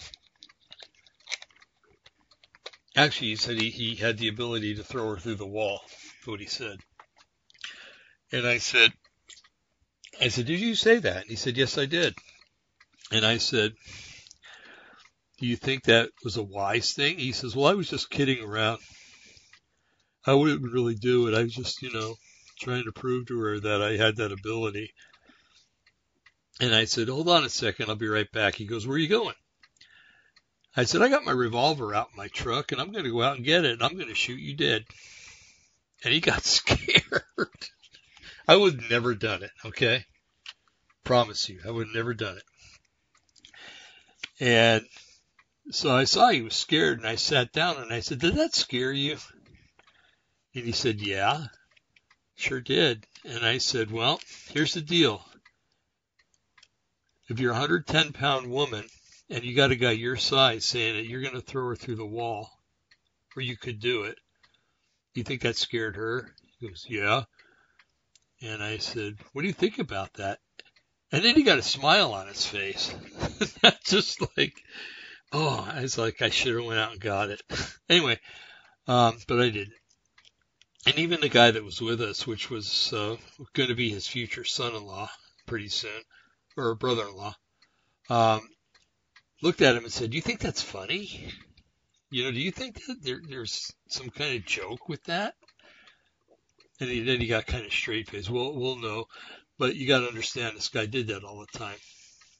[2.95, 5.81] actually, he said he, he had the ability to throw her through the wall.
[6.25, 6.77] What he said.
[8.31, 8.91] And I said,
[10.19, 11.21] I said, did you say that?
[11.23, 12.13] And he said, yes, I did.
[13.11, 13.73] And I said,
[15.41, 17.17] do you think that was a wise thing?
[17.17, 18.77] He says, well, I was just kidding around.
[20.25, 21.33] I wouldn't really do it.
[21.33, 22.13] I was just, you know,
[22.59, 24.93] trying to prove to her that I had that ability.
[26.59, 27.89] And I said, hold on a second.
[27.89, 28.53] I'll be right back.
[28.53, 29.33] He goes, where are you going?
[30.77, 33.23] I said, I got my revolver out in my truck and I'm going to go
[33.23, 34.85] out and get it and I'm going to shoot you dead.
[36.03, 37.23] And he got scared.
[38.47, 39.51] I would have never done it.
[39.65, 40.05] Okay.
[41.03, 42.43] Promise you, I would have never done it.
[44.39, 44.85] And
[45.71, 48.53] so I saw he was scared and I sat down and I said, did that
[48.53, 49.17] scare you?
[50.53, 51.45] And he said, yeah,
[52.35, 53.05] sure did.
[53.23, 54.19] And I said, well,
[54.49, 55.25] here's the deal
[57.31, 58.85] if you're a 110 pound woman
[59.29, 61.95] and you got a guy your size saying that you're going to throw her through
[61.95, 62.51] the wall,
[63.37, 64.17] or you could do it,
[65.13, 66.29] you think that scared her?
[66.59, 67.23] He goes, yeah.
[68.41, 70.39] And I said, what do you think about that?
[71.13, 72.93] And then he got a smile on his face.
[73.61, 74.61] That's Just like,
[75.31, 77.41] oh, I was like, I should have went out and got it.
[77.89, 78.19] anyway,
[78.87, 79.73] um, but I didn't.
[80.85, 83.15] And even the guy that was with us, which was uh,
[83.53, 85.09] going to be his future son-in-law
[85.45, 86.01] pretty soon,
[86.57, 87.35] or brother-in-law,
[88.09, 88.41] um,
[89.43, 91.31] looked at him and said, "Do you think that's funny?
[92.09, 95.35] You know, do you think that there, there's some kind of joke with that?"
[96.79, 98.31] And he, then he got kind of straight faced.
[98.31, 99.05] Well, we'll know,
[99.59, 101.77] but you got to understand this guy did that all the time.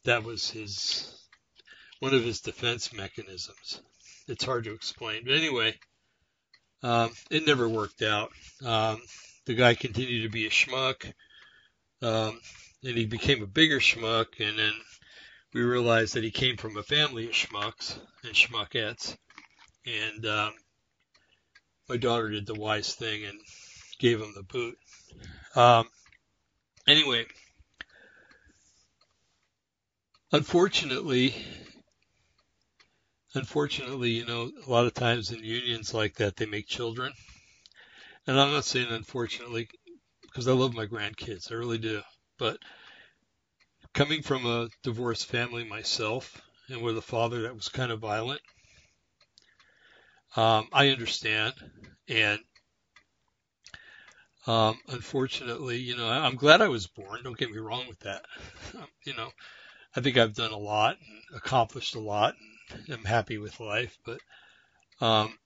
[0.06, 1.20] That was his
[2.02, 3.82] one of his defense mechanisms.
[4.28, 5.76] It's hard to explain, but anyway,
[6.84, 8.32] um, it never worked out.
[8.66, 9.02] Um,
[9.45, 11.10] the guy continued to be a schmuck.
[12.02, 12.39] Um,
[12.84, 14.74] and he became a bigger schmuck, and then
[15.54, 19.16] we realized that he came from a family of schmucks and schmuckettes,
[19.86, 20.54] and um,
[21.88, 23.38] my daughter did the wise thing and
[23.99, 24.78] gave him the boot.
[25.56, 25.88] Um,
[26.88, 27.26] anyway,
[30.32, 31.36] unfortunately,
[33.34, 37.13] unfortunately, you know, a lot of times in unions like that, they make children.
[38.27, 39.69] And I'm not saying unfortunately,
[40.21, 42.01] because I love my grandkids, I really do.
[42.38, 42.57] But
[43.93, 48.41] coming from a divorced family myself and with a father that was kind of violent,
[50.36, 51.53] um, I understand.
[52.07, 52.39] And
[54.47, 57.23] um, unfortunately, you know, I'm glad I was born.
[57.23, 58.25] Don't get me wrong with that.
[59.03, 59.32] You know,
[59.95, 62.51] I think I've done a lot and accomplished a lot and
[62.91, 63.97] I'm happy with life.
[64.05, 64.19] But
[64.99, 65.38] um,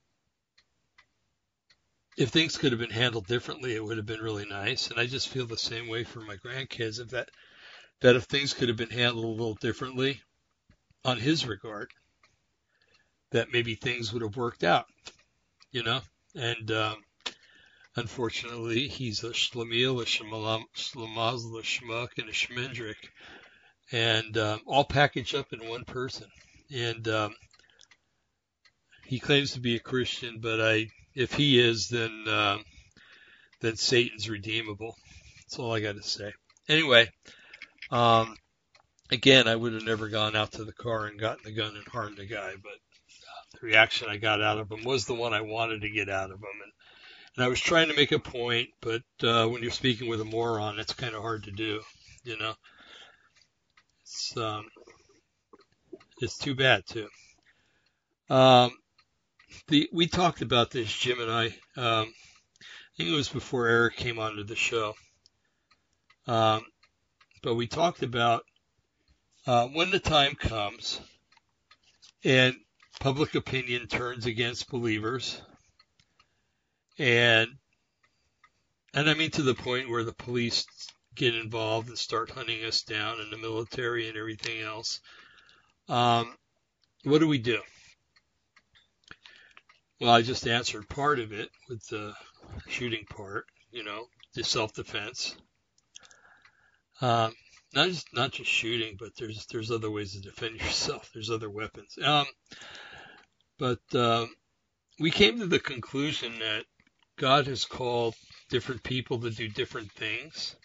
[2.17, 4.89] if things could have been handled differently, it would have been really nice.
[4.89, 6.99] And I just feel the same way for my grandkids.
[6.99, 7.29] If that
[8.01, 10.21] that if things could have been handled a little differently
[11.03, 11.91] on his regard,
[13.31, 14.85] that maybe things would have worked out,
[15.71, 16.01] you know.
[16.35, 16.97] And um,
[17.95, 23.09] unfortunately, he's a schlemiel, a schlemazl, a schmuck, and a schmendrick,
[23.91, 26.27] and um, all packaged up in one person.
[26.73, 27.35] And um,
[29.05, 32.57] he claims to be a Christian, but I if he is, then uh,
[33.61, 34.95] then Satan's redeemable,
[35.41, 36.33] That's all I got to say.
[36.67, 37.09] Anyway,
[37.91, 38.35] um,
[39.11, 41.87] again, I would have never gone out to the car and gotten the gun and
[41.87, 45.33] harmed the guy, but uh, the reaction I got out of him was the one
[45.33, 46.61] I wanted to get out of him.
[46.63, 46.71] And,
[47.37, 50.25] and I was trying to make a point, but uh, when you're speaking with a
[50.25, 51.81] moron, it's kind of hard to do,
[52.23, 52.53] you know.
[54.03, 54.65] It's um,
[56.19, 57.07] it's too bad too.
[58.29, 58.71] Um,
[59.67, 61.45] the we talked about this, Jim and I.
[61.77, 62.13] Um,
[62.95, 64.95] I think it was before Eric came onto the show.
[66.27, 66.65] Um,
[67.43, 68.43] but we talked about
[69.45, 70.99] uh, when the time comes
[72.23, 72.55] and
[72.99, 75.39] public opinion turns against believers,
[76.97, 77.49] and
[78.93, 80.65] and I mean to the point where the police
[81.13, 85.01] get involved and start hunting us down, and the military and everything else.
[85.87, 86.35] Um,
[87.03, 87.61] what do we do?
[90.01, 92.13] Well, I just answered part of it with the
[92.67, 95.35] shooting part, you know, the self-defense.
[97.01, 97.33] Um,
[97.73, 101.09] not just not just shooting, but there's there's other ways to defend yourself.
[101.13, 101.97] There's other weapons.
[102.03, 102.25] Um,
[103.57, 104.25] but uh,
[104.99, 106.65] we came to the conclusion that
[107.17, 108.15] God has called
[108.49, 110.55] different people to do different things.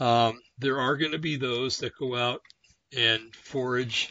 [0.00, 2.42] Um, there are going to be those that go out
[2.96, 4.10] and forage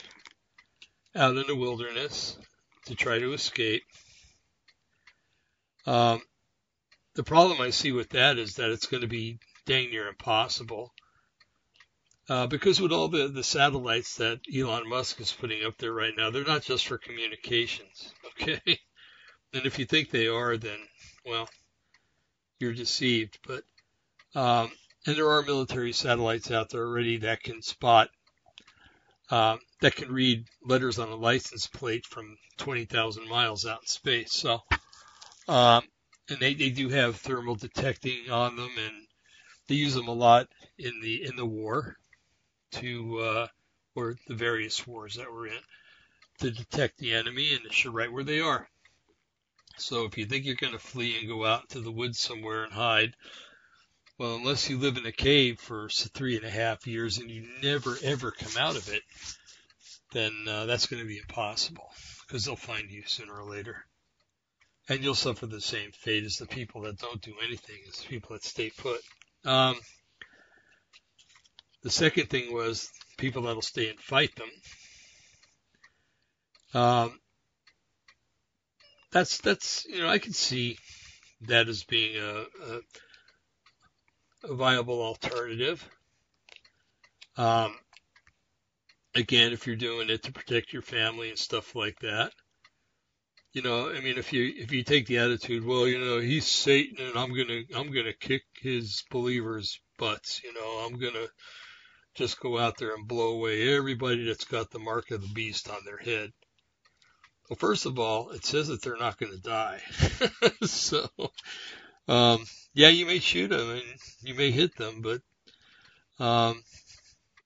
[1.15, 2.37] out in the wilderness
[2.85, 3.83] to try to escape.
[5.85, 6.21] Um,
[7.15, 10.93] the problem I see with that is that it's going to be dang near impossible.
[12.29, 16.13] Uh, because with all the, the satellites that Elon Musk is putting up there right
[16.15, 18.79] now, they're not just for communications, okay?
[19.53, 20.79] And if you think they are, then,
[21.25, 21.49] well,
[22.59, 23.39] you're deceived.
[23.45, 23.63] But,
[24.39, 24.71] um,
[25.05, 28.09] and there are military satellites out there already that can spot
[29.31, 34.33] uh, that can read letters on a license plate from 20,000 miles out in space.
[34.33, 34.59] So,
[35.47, 35.83] um,
[36.29, 39.07] and they, they do have thermal detecting on them, and
[39.67, 41.95] they use them a lot in the in the war
[42.73, 43.47] to uh,
[43.95, 45.61] or the various wars that we're in
[46.39, 48.67] to detect the enemy and to show right where they are.
[49.77, 52.63] So if you think you're going to flee and go out into the woods somewhere
[52.63, 53.15] and hide,
[54.21, 57.43] well, unless you live in a cave for three and a half years and you
[57.63, 59.01] never ever come out of it,
[60.13, 61.89] then uh, that's going to be impossible
[62.27, 63.83] because they'll find you sooner or later.
[64.87, 68.09] And you'll suffer the same fate as the people that don't do anything, as the
[68.09, 69.01] people that stay put.
[69.43, 69.75] Um,
[71.81, 74.49] the second thing was people that'll stay and fight them.
[76.79, 77.19] Um,
[79.11, 80.77] that's that's you know I can see
[81.47, 82.81] that as being a, a
[84.43, 85.87] a viable alternative.
[87.37, 87.75] Um,
[89.15, 92.31] again, if you're doing it to protect your family and stuff like that,
[93.53, 96.47] you know, I mean, if you if you take the attitude, well, you know, he's
[96.47, 100.41] Satan, and I'm gonna I'm gonna kick his believers' butts.
[100.43, 101.27] You know, I'm gonna
[102.15, 105.69] just go out there and blow away everybody that's got the mark of the beast
[105.69, 106.31] on their head.
[107.49, 109.81] Well, first of all, it says that they're not going to die.
[110.63, 111.09] so,
[112.07, 113.83] um, yeah, you may shoot them and
[114.21, 115.21] you may hit them, but
[116.23, 116.61] um,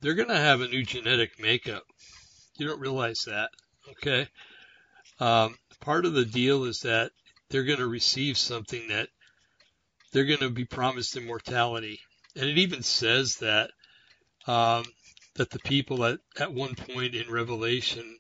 [0.01, 1.83] they're going to have a new genetic makeup.
[2.57, 3.49] You don't realize that,
[3.91, 4.27] okay?
[5.19, 7.11] Um, part of the deal is that
[7.49, 9.09] they're going to receive something that
[10.11, 11.99] they're going to be promised immortality,
[12.35, 13.71] and it even says that
[14.47, 14.85] um,
[15.35, 18.17] that the people at at one point in Revelation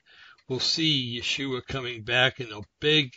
[0.47, 3.13] will see Yeshua coming back and they'll beg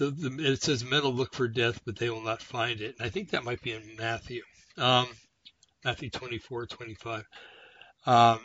[0.00, 2.96] the, the, it says men will look for death, but they will not find it.
[2.98, 4.42] And I think that might be in Matthew,
[4.78, 5.06] um,
[5.84, 7.24] Matthew 24, 25.
[8.06, 8.40] Um,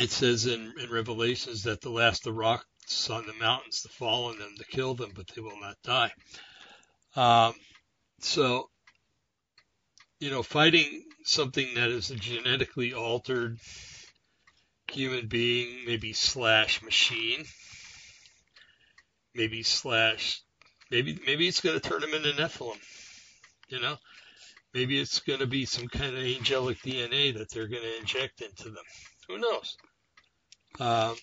[0.00, 4.26] it says in, in Revelations that the last the rocks on the mountains to fall
[4.26, 6.10] on them to kill them, but they will not die.
[7.14, 7.54] Um,
[8.18, 8.68] so,
[10.18, 13.58] you know, fighting something that is a genetically altered
[14.90, 17.44] human being, maybe slash machine,
[19.36, 20.40] maybe slash
[20.90, 22.78] maybe maybe it's going to turn them into Nephilim.
[23.68, 23.96] You know,
[24.74, 28.40] maybe it's going to be some kind of angelic DNA that they're going to inject
[28.40, 28.84] into them.
[29.28, 29.76] Who knows?
[30.78, 31.16] Um,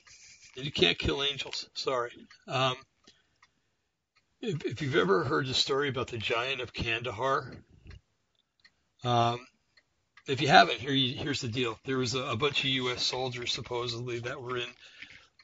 [0.56, 1.70] you can't kill angels.
[1.74, 2.12] Sorry.
[2.48, 2.76] Um,
[4.42, 7.54] if, if, you've ever heard the story about the giant of Kandahar,
[9.04, 9.40] um,
[10.28, 11.78] if you haven't, here you, here's the deal.
[11.86, 13.06] There was a, a bunch of U.S.
[13.06, 14.68] soldiers supposedly that were in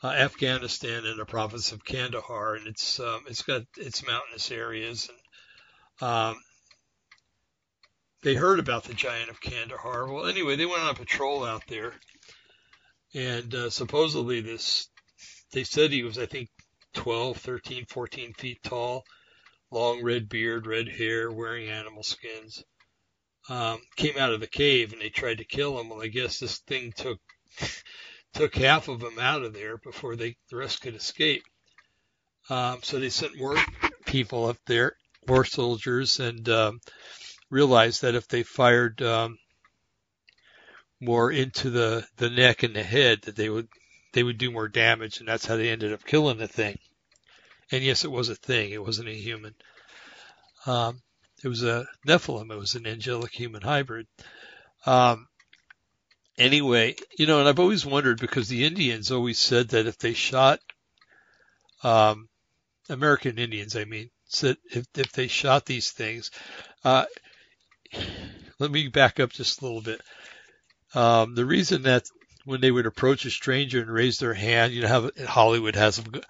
[0.04, 5.10] uh, Afghanistan and the province of Kandahar, and it's um, it's got its mountainous areas.
[6.02, 6.38] And um,
[8.24, 10.12] they heard about the giant of Kandahar.
[10.12, 11.94] Well, anyway, they went on a patrol out there,
[13.14, 14.90] and uh, supposedly this,
[15.52, 16.50] they said he was, I think,
[16.94, 19.04] 12, 13, 14 feet tall,
[19.72, 22.64] long red beard, red hair, wearing animal skins,
[23.50, 25.90] um, came out of the cave and they tried to kill him.
[25.90, 27.20] Well, I guess this thing took
[28.34, 31.44] took half of them out of there before they the rest could escape.
[32.50, 33.58] Um, so they sent more
[34.06, 34.94] people up there,
[35.28, 36.80] more soldiers, and um,
[37.50, 39.38] realized that if they fired um,
[41.00, 43.68] more into the the neck and the head, that they would
[44.14, 46.78] they would do more damage, and that's how they ended up killing the thing.
[47.72, 49.54] And yes, it was a thing; it wasn't a human.
[50.66, 51.02] Um,
[51.44, 52.52] it was a Nephilim.
[52.52, 54.08] It was an angelic human hybrid.
[54.86, 55.28] Um,
[56.40, 60.14] anyway, you know, and I've always wondered because the Indians always said that if they
[60.14, 60.60] shot
[61.84, 62.28] um,
[62.90, 66.32] American Indians, I mean, said if if they shot these things,
[66.84, 67.06] uh,
[68.60, 70.02] let me back up just a little bit.
[70.96, 72.06] Um, the reason that
[72.46, 76.22] when they would approach a stranger and raise their hand, you know Hollywood has them,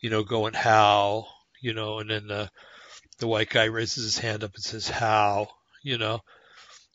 [0.00, 1.26] you know, going how,
[1.60, 2.50] you know, and then the
[3.18, 5.48] the white guy raises his hand up and says how,
[5.82, 6.20] you know.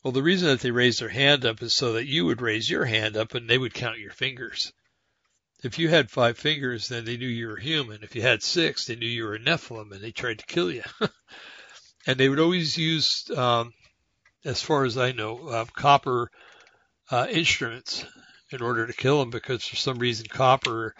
[0.04, 2.70] Well, the reason that they raise their hand up is so that you would raise
[2.70, 4.72] your hand up and they would count your fingers.
[5.64, 8.04] If you had five fingers, then they knew you were human.
[8.04, 10.72] If you had six, they knew you were a Nephilim and they tried to kill
[10.72, 10.84] you.
[12.08, 13.74] and they would always use, um,
[14.46, 16.30] as far as I know, uh, copper
[17.10, 18.06] uh, instruments
[18.52, 20.94] in order to kill them because for some reason copper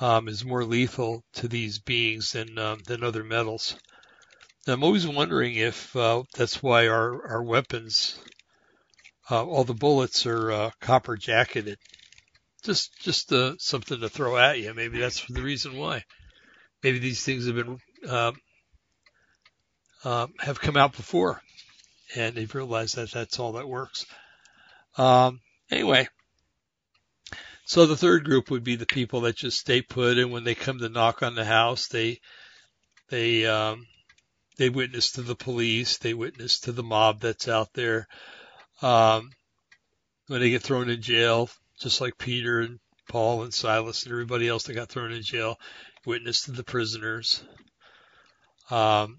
[0.00, 3.74] um, is more lethal to these beings than um, than other metals.
[4.68, 8.18] I'm always wondering if uh, that's why our, our weapons,
[9.30, 11.78] uh, all the bullets are uh, copper jacketed.
[12.64, 14.74] Just just uh, something to throw at you.
[14.74, 16.04] Maybe that's the reason why.
[16.82, 18.32] Maybe these things have been uh,
[20.04, 21.40] uh, have come out before,
[22.16, 24.06] and they've realized that that's all that works.
[24.96, 25.40] Um,
[25.70, 26.08] anyway,
[27.64, 30.54] so the third group would be the people that just stay put, and when they
[30.54, 32.18] come to knock on the house, they
[33.08, 33.86] they um,
[34.58, 35.98] they witness to the police.
[35.98, 38.06] They witness to the mob that's out there.
[38.82, 39.30] Um,
[40.26, 41.48] when they get thrown in jail,
[41.80, 42.78] just like Peter and
[43.08, 45.56] Paul and Silas and everybody else that got thrown in jail,
[46.04, 47.42] witness to the prisoners.
[48.70, 49.18] Um,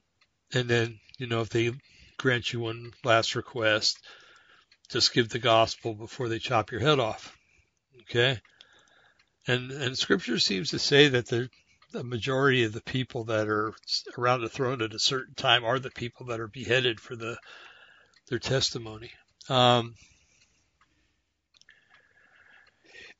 [0.53, 1.71] and then, you know, if they
[2.17, 3.97] grant you one last request,
[4.91, 7.35] just give the gospel before they chop your head off.
[8.01, 8.39] Okay?
[9.47, 11.49] And, and scripture seems to say that there,
[11.91, 13.73] the majority of the people that are
[14.17, 17.37] around the throne at a certain time are the people that are beheaded for the
[18.27, 19.11] their testimony.
[19.49, 19.95] Um,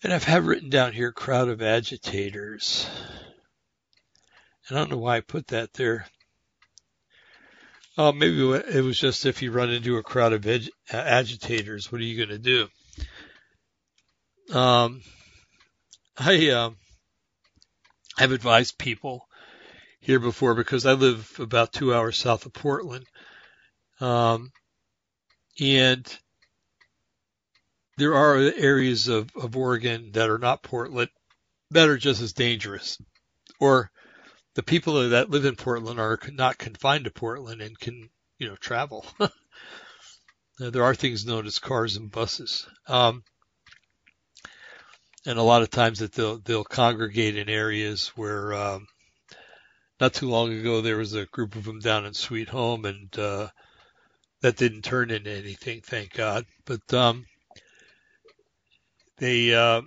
[0.03, 2.87] and I've have written down here crowd of agitators.
[4.67, 6.05] And I don't know why I put that there.
[7.97, 11.99] Oh, maybe it was just if you run into a crowd of ag- agitators, what
[11.99, 12.69] are you going to do?
[14.57, 15.01] Um,
[16.17, 16.77] I, um,
[18.19, 19.27] I've advised people
[20.01, 23.05] here before because I live about two hours south of Portland.
[24.01, 24.51] Um,
[25.59, 26.05] and
[27.97, 31.09] there are areas of, of Oregon that are not Portland
[31.71, 32.97] that are just as dangerous.
[33.59, 33.89] Or
[34.55, 38.55] the people that live in Portland are not confined to Portland and can, you know,
[38.55, 39.05] travel.
[40.59, 42.67] there are things known as cars and buses.
[42.87, 43.23] Um,
[45.25, 48.87] and a lot of times that they'll they'll congregate in areas where um,
[49.99, 53.17] not too long ago there was a group of them down in Sweet Home and
[53.19, 53.47] uh,
[54.41, 56.45] that didn't turn into anything, thank God.
[56.65, 57.25] But um,
[59.17, 59.81] they uh,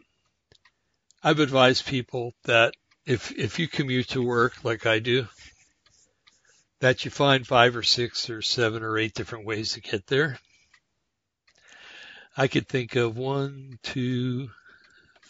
[1.23, 2.75] I've advised people that
[3.07, 5.27] if if you commute to work like I do,
[6.81, 10.39] that you find five or six or seven or eight different ways to get there.
[12.37, 14.49] I could think of one, two,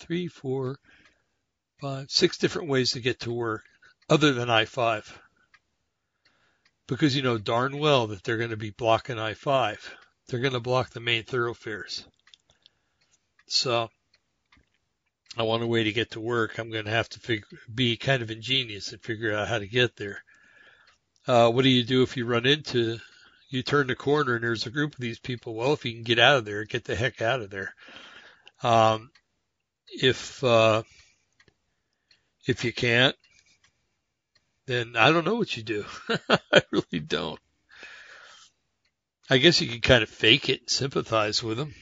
[0.02, 0.78] three, four,
[1.80, 3.62] five, six different ways to get to work
[4.08, 5.04] other than I-5.
[6.86, 9.78] Because you know darn well that they're going to be blocking I-5.
[10.28, 12.04] They're going to block the main thoroughfares.
[13.46, 13.90] So
[15.36, 16.58] I want a way to get to work.
[16.58, 19.66] I'm going to have to figure, be kind of ingenious and figure out how to
[19.66, 20.22] get there.
[21.26, 22.98] Uh, what do you do if you run into,
[23.48, 25.54] you turn the corner and there's a group of these people?
[25.54, 27.74] Well, if you can get out of there, get the heck out of there.
[28.62, 29.10] Um,
[29.92, 30.82] if uh,
[32.46, 33.16] if you can't,
[34.66, 35.84] then I don't know what you do.
[36.28, 37.38] I really don't.
[39.30, 41.74] I guess you could kind of fake it and sympathize with them.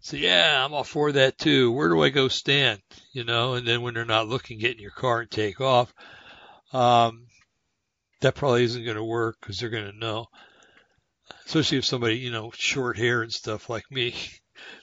[0.00, 1.72] So yeah, I'm all for that too.
[1.72, 2.80] Where do I go stand?
[3.12, 5.92] You know, and then when they're not looking, get in your car and take off.
[6.72, 7.26] Um,
[8.20, 10.26] that probably isn't going to work because they're going to know.
[11.46, 14.14] Especially if somebody, you know, short hair and stuff like me.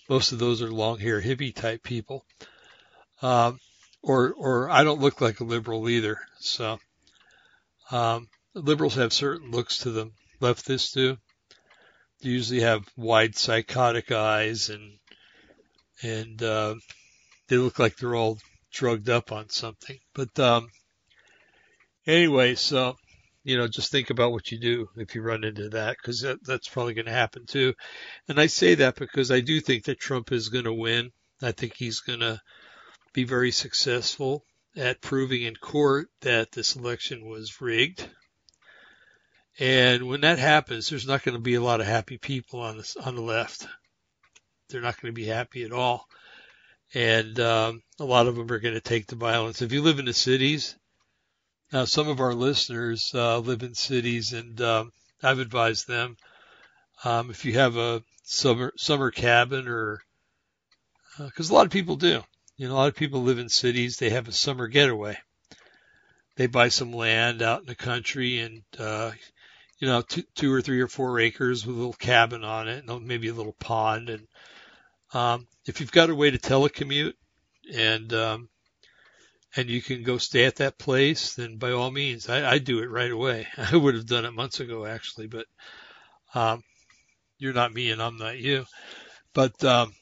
[0.09, 2.25] Most of those are long hair hippie type people.
[3.21, 3.59] Um,
[4.01, 6.19] or, or I don't look like a liberal either.
[6.39, 6.79] So,
[7.91, 10.13] um, liberals have certain looks to them.
[10.41, 11.17] Leftists do.
[12.21, 14.99] They usually have wide psychotic eyes and
[16.01, 16.75] and uh,
[17.47, 18.37] they look like they're all
[18.71, 19.97] drugged up on something.
[20.13, 20.69] But um,
[22.05, 22.97] anyway, so
[23.45, 26.43] you know, just think about what you do if you run into that, because that,
[26.43, 27.75] that's probably going to happen too.
[28.27, 31.11] And I say that because I do think that Trump is going to win.
[31.43, 32.41] I think he's going to
[33.13, 34.43] be very successful
[34.75, 38.09] at proving in court that this election was rigged.
[39.59, 42.77] And when that happens, there's not going to be a lot of happy people on
[42.77, 43.67] the on the left.
[44.69, 46.07] They're not going to be happy at all,
[46.93, 49.61] and um, a lot of them are going to take the violence.
[49.61, 50.75] If you live in the cities,
[51.71, 54.91] now some of our listeners uh, live in cities, and um,
[55.23, 56.17] I've advised them
[57.03, 60.01] um, if you have a summer summer cabin or
[61.17, 62.21] because uh, a lot of people do.
[62.57, 63.97] You know, a lot of people live in cities.
[63.97, 65.17] They have a summer getaway.
[66.37, 69.11] They buy some land out in the country and, uh,
[69.79, 72.85] you know, two, two or three or four acres with a little cabin on it
[72.87, 74.09] and maybe a little pond.
[74.09, 74.27] And,
[75.13, 77.13] um, if you've got a way to telecommute
[77.73, 78.49] and, um,
[79.55, 82.79] and you can go stay at that place, then by all means, I, I do
[82.79, 83.47] it right away.
[83.57, 85.45] I would have done it months ago, actually, but,
[86.33, 86.63] um,
[87.37, 88.65] you're not me and I'm not you.
[89.33, 89.93] But, um,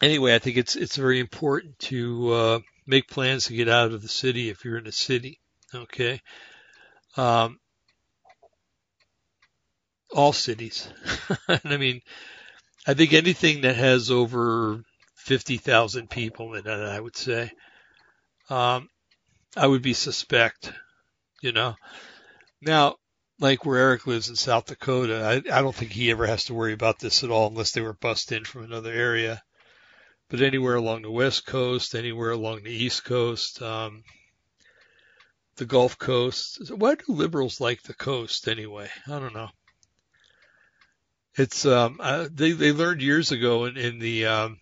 [0.00, 4.02] anyway, I think it's it's very important to uh, make plans to get out of
[4.02, 5.40] the city if you're in a city.
[5.74, 6.20] Okay,
[7.16, 7.58] um,
[10.14, 10.88] all cities.
[11.48, 12.00] I mean,
[12.86, 14.82] I think anything that has over
[15.16, 17.50] fifty thousand people in it, I would say,
[18.50, 18.88] um,
[19.56, 20.72] I would be suspect.
[21.42, 21.74] You know,
[22.60, 22.96] now.
[23.38, 26.54] Like where Eric lives in South Dakota, I, I don't think he ever has to
[26.54, 29.42] worry about this at all unless they were bussed in from another area
[30.28, 34.02] but anywhere along the west coast, anywhere along the east coast, um,
[35.56, 36.70] the Gulf Coast.
[36.70, 38.90] Why do liberals like the coast anyway?
[39.06, 39.50] I don't know.
[41.36, 44.58] It's um, uh, they they learned years ago in, in the um,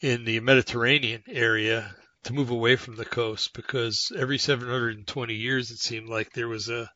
[0.00, 1.94] in the Mediterranean area
[2.24, 6.68] to move away from the coast because every 720 years it seemed like there was
[6.68, 6.90] a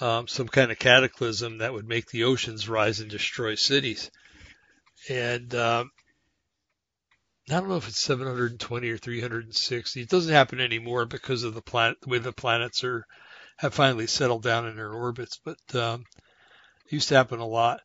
[0.00, 4.10] um, some kind of cataclysm that would make the oceans rise and destroy cities.
[5.08, 5.90] And um,
[7.50, 10.00] I don't know if it's 720 or 360.
[10.00, 13.04] It doesn't happen anymore because of the planet, the way the planets are
[13.56, 15.40] have finally settled down in their orbits.
[15.44, 16.04] But um,
[16.86, 17.80] it used to happen a lot.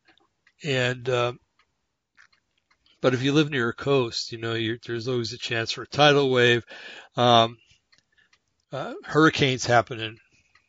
[0.62, 1.38] And um,
[3.04, 4.56] but if you live near a coast, you know
[4.86, 6.64] there's always a chance for a tidal wave.
[7.18, 7.58] Um,
[8.72, 10.16] uh, hurricanes happen in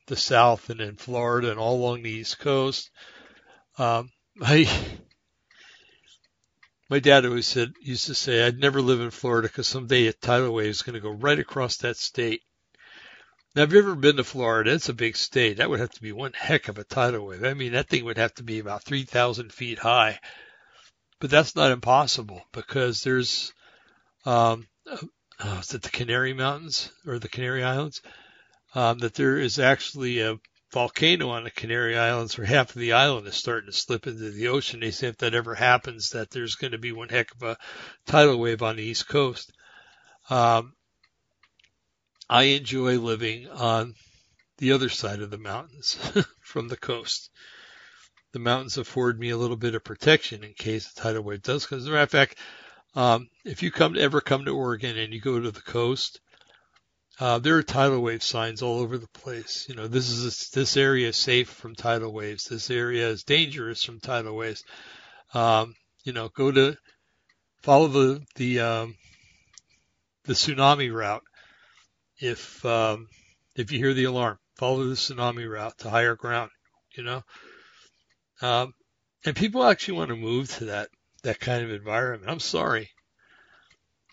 [0.07, 2.91] the south and in Florida and all along the east coast.
[3.77, 4.69] Um, I
[6.89, 10.11] my dad always said, used to say, I'd never live in Florida because someday a
[10.11, 12.41] tidal wave is going to go right across that state.
[13.55, 14.73] Now, have you ever been to Florida?
[14.73, 15.55] It's a big state.
[15.55, 17.45] That would have to be one heck of a tidal wave.
[17.45, 20.19] I mean, that thing would have to be about 3,000 feet high.
[21.19, 23.53] But that's not impossible because there's,
[24.25, 28.01] um, uh, is it the Canary Mountains or the Canary Islands?
[28.73, 30.37] Um, that there is actually a
[30.71, 34.29] volcano on the Canary Islands where half of the island is starting to slip into
[34.31, 34.81] the ocean.
[34.81, 37.57] They say if that ever happens, that there's going to be one heck of a
[38.05, 39.53] tidal wave on the East Coast.
[40.29, 40.73] Um,
[42.29, 43.95] I enjoy living on
[44.57, 45.97] the other side of the mountains
[46.41, 47.29] from the coast.
[48.35, 51.65] The mountains afford me a little bit of protection in case a tidal wave does
[51.65, 51.77] come.
[51.77, 52.37] As a matter of fact,
[52.93, 56.19] um, if you come to ever come to Oregon and you go to the coast,
[57.17, 59.67] uh, there are tidal wave signs all over the place.
[59.69, 62.43] You know, this is this area is safe from tidal waves.
[62.43, 64.65] This area is dangerous from tidal waves.
[65.33, 66.75] Um, you know, go to
[67.61, 68.95] follow the the um,
[70.25, 71.23] the tsunami route.
[72.19, 73.07] If um,
[73.55, 76.51] if you hear the alarm, follow the tsunami route to higher ground.
[76.97, 77.23] You know,
[78.41, 78.73] um,
[79.25, 80.89] and people actually want to move to that
[81.23, 82.29] that kind of environment.
[82.29, 82.89] I'm sorry,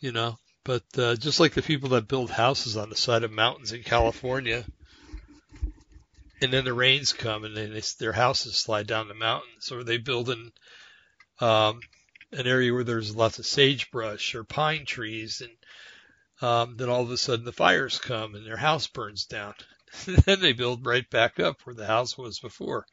[0.00, 3.32] you know, but uh, just like the people that build houses on the side of
[3.32, 4.64] mountains in California,
[6.40, 9.84] and then the rains come and then they, their houses slide down the mountains, or
[9.84, 10.52] they build in
[11.40, 11.80] um,
[12.32, 17.10] an area where there's lots of sagebrush or pine trees, and um, then all of
[17.10, 19.54] a sudden the fires come and their house burns down.
[20.06, 22.86] then they build right back up where the house was before.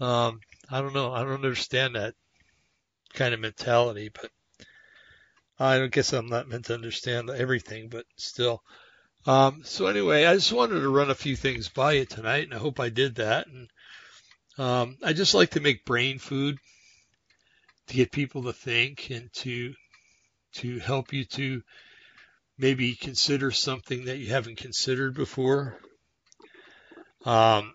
[0.00, 0.40] Um,
[0.70, 1.12] I don't know.
[1.12, 2.14] I don't understand that
[3.12, 4.30] kind of mentality, but
[5.58, 8.62] I guess I'm not meant to understand everything, but still.
[9.26, 12.54] Um, so anyway, I just wanted to run a few things by you tonight, and
[12.54, 13.46] I hope I did that.
[13.46, 13.68] And
[14.56, 16.56] um, I just like to make brain food
[17.88, 19.74] to get people to think and to
[20.52, 21.62] to help you to
[22.58, 25.78] maybe consider something that you haven't considered before.
[27.24, 27.74] Um,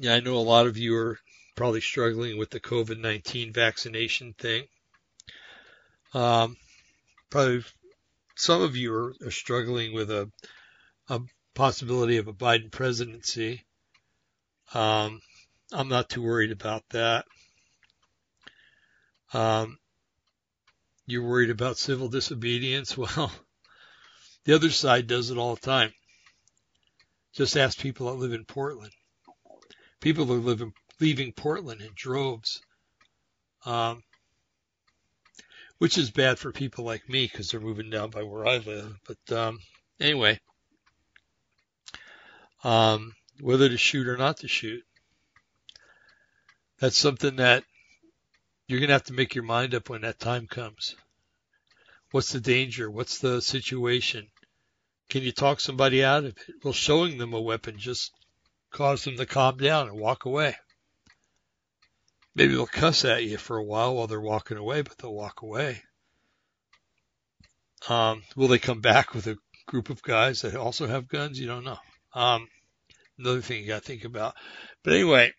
[0.00, 1.18] yeah, I know a lot of you are
[1.56, 4.64] probably struggling with the COVID-19 vaccination thing.
[6.14, 6.56] Um,
[7.28, 7.62] probably
[8.34, 10.30] some of you are, are struggling with a,
[11.10, 11.20] a
[11.54, 13.66] possibility of a Biden presidency.
[14.72, 15.20] Um,
[15.70, 17.26] I'm not too worried about that.
[19.34, 19.76] Um,
[21.06, 22.96] you're worried about civil disobedience?
[22.96, 23.30] Well,
[24.44, 25.92] the other side does it all the time.
[27.34, 28.92] Just ask people that live in Portland.
[30.00, 32.62] People are living, leaving Portland in droves,
[33.66, 34.02] um,
[35.78, 38.94] which is bad for people like me because they're moving down by where I live.
[39.06, 39.58] But um,
[40.00, 40.38] anyway,
[42.64, 44.82] um, whether to shoot or not to shoot,
[46.78, 47.64] that's something that
[48.66, 50.94] you're going to have to make your mind up when that time comes.
[52.10, 52.90] What's the danger?
[52.90, 54.26] What's the situation?
[55.10, 56.54] Can you talk somebody out of it?
[56.62, 58.12] Well, showing them a weapon just
[58.70, 60.56] cause them to calm down and walk away.
[62.34, 65.42] Maybe they'll cuss at you for a while while they're walking away, but they'll walk
[65.42, 65.82] away.
[67.88, 69.36] Um, will they come back with a
[69.66, 71.40] group of guys that also have guns?
[71.40, 71.78] You don't know.
[72.14, 72.46] Um,
[73.18, 74.34] another thing you got to think about.
[74.84, 75.32] But anyway,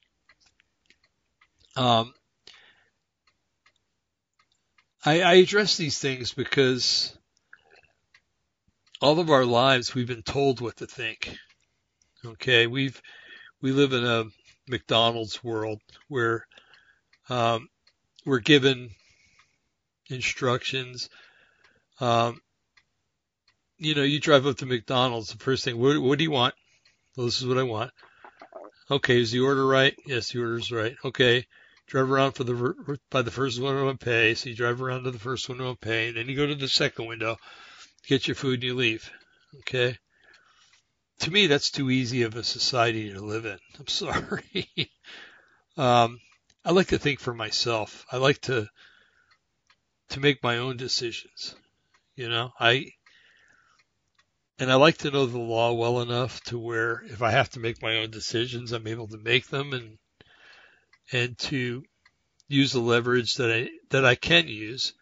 [1.76, 2.14] um,
[5.06, 7.18] I, I address these things because
[9.02, 11.36] all of our lives we've been told what to think.
[12.24, 13.02] Okay, we've
[13.62, 14.26] we live in a
[14.68, 16.46] McDonald's world where
[17.30, 17.68] um,
[18.26, 18.90] we're given
[20.10, 21.10] instructions.
[22.00, 22.42] Um,
[23.78, 25.32] you know, you drive up to McDonald's.
[25.32, 26.56] The first thing, what, what do you want?
[27.16, 27.92] Well, this is what I want.
[28.90, 29.96] Okay, is the order right?
[30.06, 30.96] Yes, the order's right.
[31.06, 31.46] Okay,
[31.88, 34.34] drive around for the by the first window and pay.
[34.34, 36.56] So you drive around to the first window and pay, and then you go to
[36.56, 37.38] the second window
[38.08, 39.10] get your food and you leave.
[39.60, 39.98] Okay.
[41.22, 43.60] To me, that's too easy of a society to live in.
[43.80, 44.90] I'm sorry.
[45.78, 46.20] um,
[46.66, 48.06] I like to think for myself.
[48.12, 48.68] I like to
[50.10, 51.56] to make my own decisions.
[52.16, 52.88] You know, I
[54.58, 57.60] and I like to know the law well enough to where if I have to
[57.60, 60.00] make my own decisions, I'm able to make them and
[61.12, 61.84] and to
[62.48, 64.94] use the leverage that I that I can use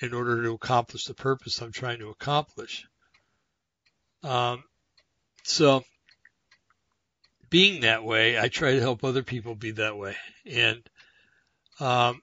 [0.00, 2.86] in order to accomplish the purpose I'm trying to accomplish.
[4.24, 4.64] Um,
[5.44, 5.84] so
[7.50, 10.16] being that way, I try to help other people be that way.
[10.44, 10.82] And,
[11.78, 12.20] um,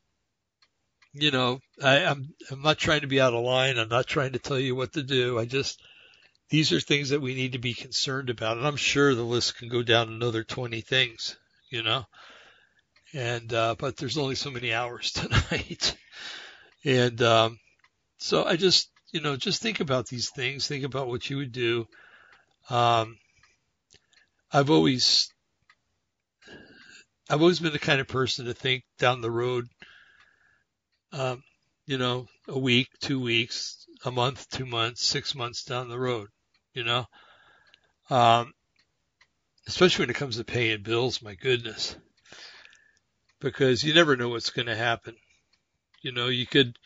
[1.13, 3.77] you know, I, I'm, I'm not trying to be out of line.
[3.77, 5.39] I'm not trying to tell you what to do.
[5.39, 5.81] I just,
[6.49, 8.57] these are things that we need to be concerned about.
[8.57, 11.37] And I'm sure the list can go down another 20 things,
[11.69, 12.05] you know,
[13.13, 15.95] and, uh, but there's only so many hours tonight.
[16.83, 17.59] And um,
[18.17, 20.67] so I just, you know, just think about these things.
[20.67, 21.87] Think about what you would do.
[22.69, 23.17] Um,
[24.51, 25.29] I've always,
[27.29, 29.67] I've always been the kind of person to think down the road.
[31.13, 31.43] Um,
[31.85, 36.27] you know, a week, two weeks, a month, two months, six months down the road.
[36.73, 37.05] You know,
[38.09, 38.53] um,
[39.67, 41.21] especially when it comes to paying bills.
[41.21, 41.95] My goodness,
[43.41, 45.15] because you never know what's going to happen.
[46.01, 46.77] You know, you could,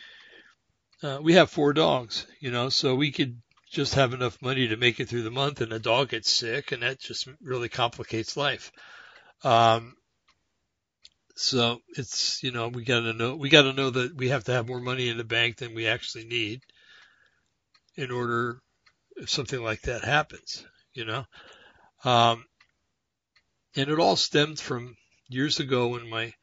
[1.03, 3.41] uh, we have four dogs, you know, so we could
[3.75, 6.71] just have enough money to make it through the month and a dog gets sick
[6.71, 8.71] and that just really complicates life.
[9.43, 9.95] Um,
[11.35, 14.69] so it's, you know, we gotta know, we gotta know that we have to have
[14.69, 16.61] more money in the bank than we actually need
[17.97, 18.61] in order
[19.17, 21.25] if something like that happens, you know.
[22.05, 22.45] Um,
[23.75, 24.95] and it all stemmed from
[25.27, 26.33] years ago when my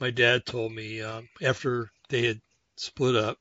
[0.00, 2.40] my dad told me um, after they had
[2.76, 3.38] split up.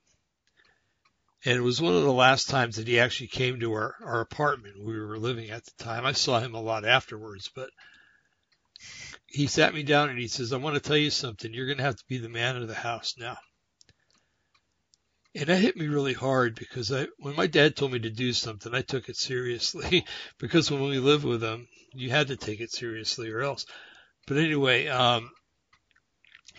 [1.46, 4.22] And it was one of the last times that he actually came to our, our
[4.22, 6.06] apartment we were living at the time.
[6.06, 7.70] I saw him a lot afterwards, but
[9.28, 11.54] he sat me down and he says, I want to tell you something.
[11.54, 13.38] You're going to have to be the man of the house now.
[15.36, 18.34] And that hit me really hard because I, when my dad told me to do
[18.34, 20.06] something, I took it seriously
[20.40, 23.66] because when we lived with him, you had to take it seriously or else.
[24.26, 25.30] But anyway, um,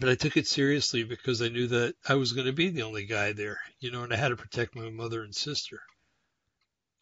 [0.00, 2.82] but I took it seriously because I knew that I was going to be the
[2.82, 5.80] only guy there, you know, and I had to protect my mother and sister.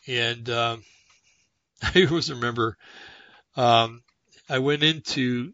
[0.06, 0.84] And um,
[1.82, 2.76] I always remember
[3.56, 4.02] um,
[4.48, 5.52] I went into,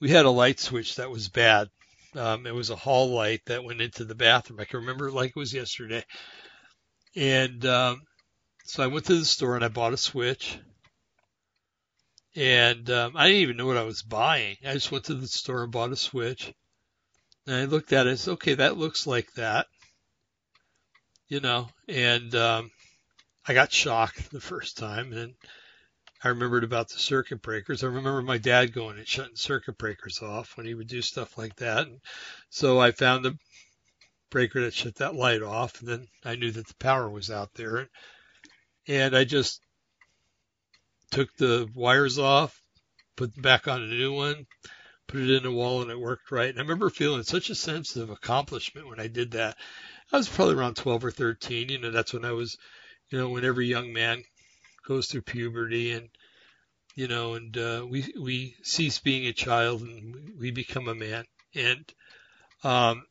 [0.00, 1.68] we had a light switch that was bad.
[2.14, 4.60] Um, it was a hall light that went into the bathroom.
[4.60, 6.04] I can remember it like it was yesterday.
[7.16, 8.02] And um,
[8.64, 10.58] so I went to the store and I bought a switch.
[12.36, 14.56] And um, I didn't even know what I was buying.
[14.64, 16.52] I just went to the store and bought a switch
[17.46, 19.66] and I looked at it said, okay, that looks like that.
[21.28, 22.70] You know, and um,
[23.46, 25.34] I got shocked the first time, and
[26.22, 27.82] I remembered about the circuit breakers.
[27.82, 31.36] I remember my dad going and shutting circuit breakers off when he would do stuff
[31.36, 31.86] like that.
[31.86, 32.00] And
[32.50, 33.36] so I found the
[34.30, 37.52] breaker that shut that light off, and then I knew that the power was out
[37.54, 37.88] there.
[38.86, 39.60] And I just
[41.10, 42.60] took the wires off,
[43.16, 44.46] put them back on a new one,
[45.14, 46.48] put it in the wall, and it worked right.
[46.48, 49.56] And I remember feeling such a sense of accomplishment when I did that.
[50.12, 51.68] I was probably around 12 or 13.
[51.68, 52.58] You know, that's when I was,
[53.10, 54.24] you know, when every young man
[54.84, 56.08] goes through puberty and
[56.94, 61.24] you know and uh, we we cease being a child and we become a man
[61.54, 61.92] and
[62.62, 63.02] um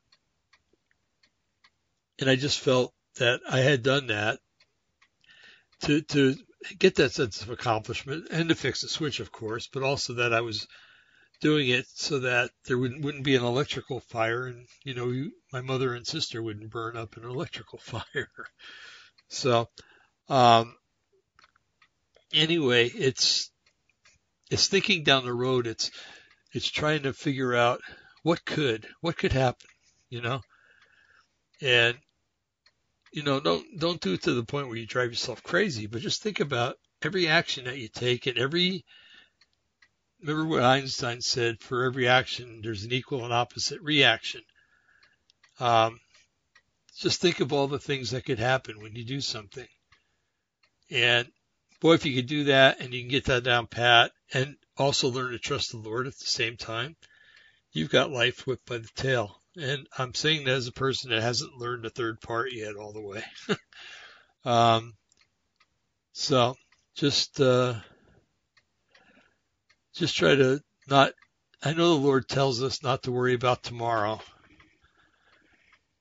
[2.20, 4.38] and I just felt that I had done that
[5.82, 6.36] to to
[6.78, 10.32] get that sense of accomplishment and to fix the switch of course but also that
[10.32, 10.68] I was
[11.44, 15.32] doing it so that there wouldn't wouldn't be an electrical fire and you know you,
[15.52, 18.30] my mother and sister wouldn't burn up in an electrical fire
[19.28, 19.68] so
[20.30, 20.74] um
[22.34, 23.52] anyway, it's
[24.50, 25.68] it's thinking down the road.
[25.68, 25.92] It's
[26.52, 27.82] it's trying to figure out
[28.24, 29.70] what could what could happen,
[30.10, 30.42] you know,
[31.62, 31.98] and
[33.12, 36.02] you know don't don't do it to the point where you drive yourself crazy, but
[36.02, 38.86] just think about every action that you take and every
[40.24, 44.42] remember what Einstein said for every action there's an equal and opposite reaction.
[45.60, 46.00] Um,
[46.98, 49.68] just think of all the things that could happen when you do something.
[50.90, 51.28] And
[51.82, 55.10] boy, if you could do that and you can get that down pat and also
[55.10, 56.96] learn to trust the Lord at the same time,
[57.72, 59.36] you've got life whipped by the tail.
[59.56, 62.94] And I'm saying that as a person that hasn't learned the third part yet all
[62.94, 63.24] the way.
[64.46, 64.94] um,
[66.14, 66.56] so
[66.96, 67.76] just, uh,
[69.94, 71.14] just try to not,
[71.64, 74.20] I know the Lord tells us not to worry about tomorrow,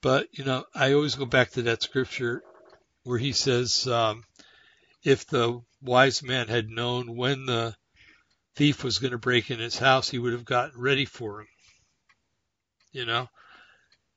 [0.01, 2.43] but you know, I always go back to that scripture
[3.05, 4.25] where he says, um,
[5.05, 7.75] if the wise man had known when the
[8.57, 11.49] thief was going to break in his house, he would have gotten ready for him.
[12.93, 13.29] You know?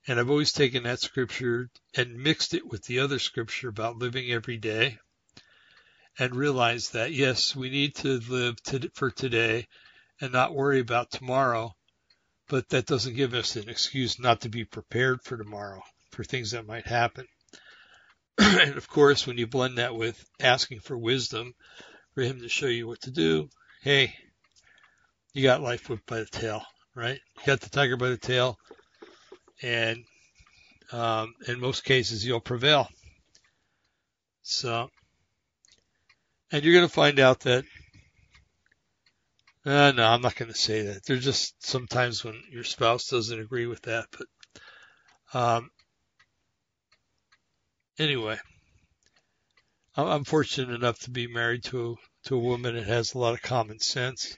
[0.07, 4.31] And I've always taken that scripture and mixed it with the other scripture about living
[4.31, 4.99] every day
[6.17, 9.67] and realize that, yes, we need to live to, for today
[10.21, 11.75] and not worry about tomorrow,
[12.47, 15.81] but that doesn't give us an excuse not to be prepared for tomorrow,
[16.11, 17.25] for things that might happen.
[18.37, 21.53] and of course, when you blend that with asking for wisdom
[22.13, 23.49] for him to show you what to do,
[23.81, 24.15] hey,
[25.33, 26.61] you got life whipped by the tail,
[26.95, 27.19] right?
[27.37, 28.57] You got the tiger by the tail,
[29.61, 30.05] and
[30.91, 32.87] um, in most cases, you'll prevail.
[34.43, 34.89] So,
[36.51, 37.65] and you're going to find out that,
[39.65, 41.05] uh, no, I'm not going to say that.
[41.05, 44.27] There's just sometimes when your spouse doesn't agree with that, but
[45.33, 45.69] um,
[47.97, 48.37] anyway,
[49.97, 53.41] I'm fortunate enough to be married to to a woman that has a lot of
[53.41, 54.35] common sense,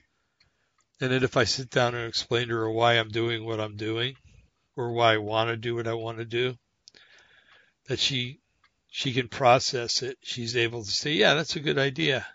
[1.02, 3.76] and that if I sit down and explain to her why I'm doing what I'm
[3.76, 4.16] doing,
[4.76, 6.56] or why I want to do what I want to do,
[7.88, 8.40] that she
[8.98, 10.18] she can process it.
[10.24, 12.26] She's able to say, "Yeah, that's a good idea."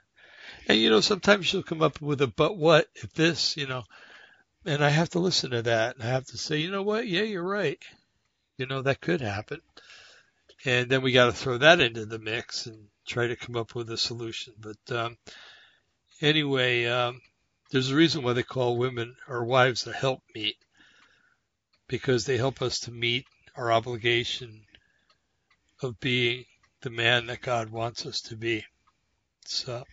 [0.69, 3.83] And you know, sometimes she'll come up with a "but what if this," you know,
[4.65, 5.97] and I have to listen to that.
[5.97, 7.09] And I have to say, "You know what?
[7.09, 7.83] Yeah, you're right.
[8.59, 9.61] You know, that could happen."
[10.65, 13.75] and then we got to throw that into the mix and try to come up
[13.75, 14.53] with a solution.
[14.61, 15.17] But um,
[16.21, 17.21] anyway, um,
[17.73, 20.57] there's a reason why they call women or wives a help meet
[21.89, 23.27] because they help us to meet
[23.57, 24.63] our obligation
[25.83, 26.45] of being
[26.83, 28.65] the man that God wants us to be.
[29.47, 29.85] So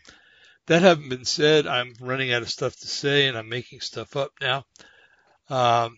[0.67, 4.15] that having been said, I'm running out of stuff to say and I'm making stuff
[4.15, 4.65] up now.
[5.49, 5.97] Um,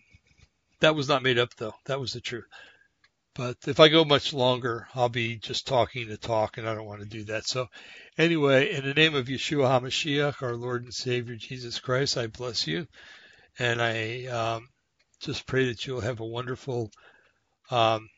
[0.79, 1.73] that was not made up though.
[1.85, 2.45] That was the truth.
[3.33, 6.85] But if I go much longer, I'll be just talking to talk, and I don't
[6.85, 7.47] want to do that.
[7.47, 7.67] So,
[8.17, 12.67] anyway, in the name of Yeshua HaMashiach, our Lord and Savior Jesus Christ, I bless
[12.67, 12.87] you.
[13.57, 14.67] And I um,
[15.21, 16.91] just pray that you'll have a wonderful,
[17.69, 18.09] um,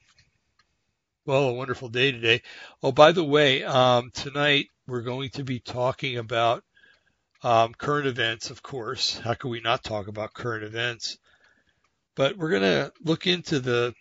[1.25, 2.41] well, a wonderful day today.
[2.81, 6.63] Oh, by the way, um, tonight we're going to be talking about
[7.43, 9.17] um, current events, of course.
[9.19, 11.17] How could we not talk about current events?
[12.15, 13.93] But we're going to look into the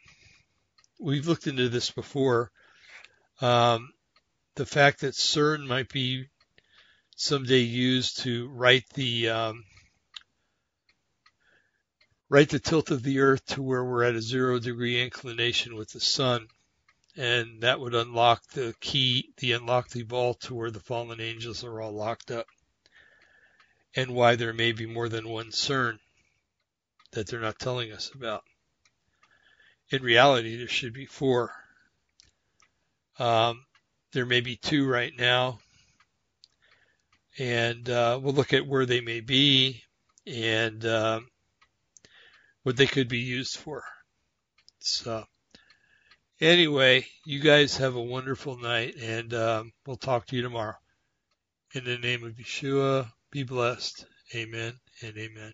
[1.01, 2.51] we've looked into this before.
[3.41, 3.91] Um,
[4.57, 6.27] the fact that CERN might be
[7.17, 9.65] someday used to right the um,
[12.29, 15.91] right the tilt of the Earth to where we're at a zero degree inclination with
[15.91, 16.47] the sun,
[17.17, 21.65] and that would unlock the key, the unlock the vault to where the fallen angels
[21.65, 22.47] are all locked up,
[23.95, 25.99] and why there may be more than one CERN
[27.13, 28.43] that they're not telling us about
[29.93, 31.53] in reality, there should be four.
[33.19, 33.65] Um,
[34.13, 35.59] there may be two right now,
[37.39, 39.83] and uh, we'll look at where they may be
[40.27, 41.29] and um,
[42.63, 43.85] what they could be used for.
[44.81, 45.25] So
[46.43, 50.75] anyway, you guys have a wonderful night, and um, we'll talk to you tomorrow.
[51.75, 54.05] In the name of Yeshua, be blessed.
[54.35, 55.53] Amen and amen.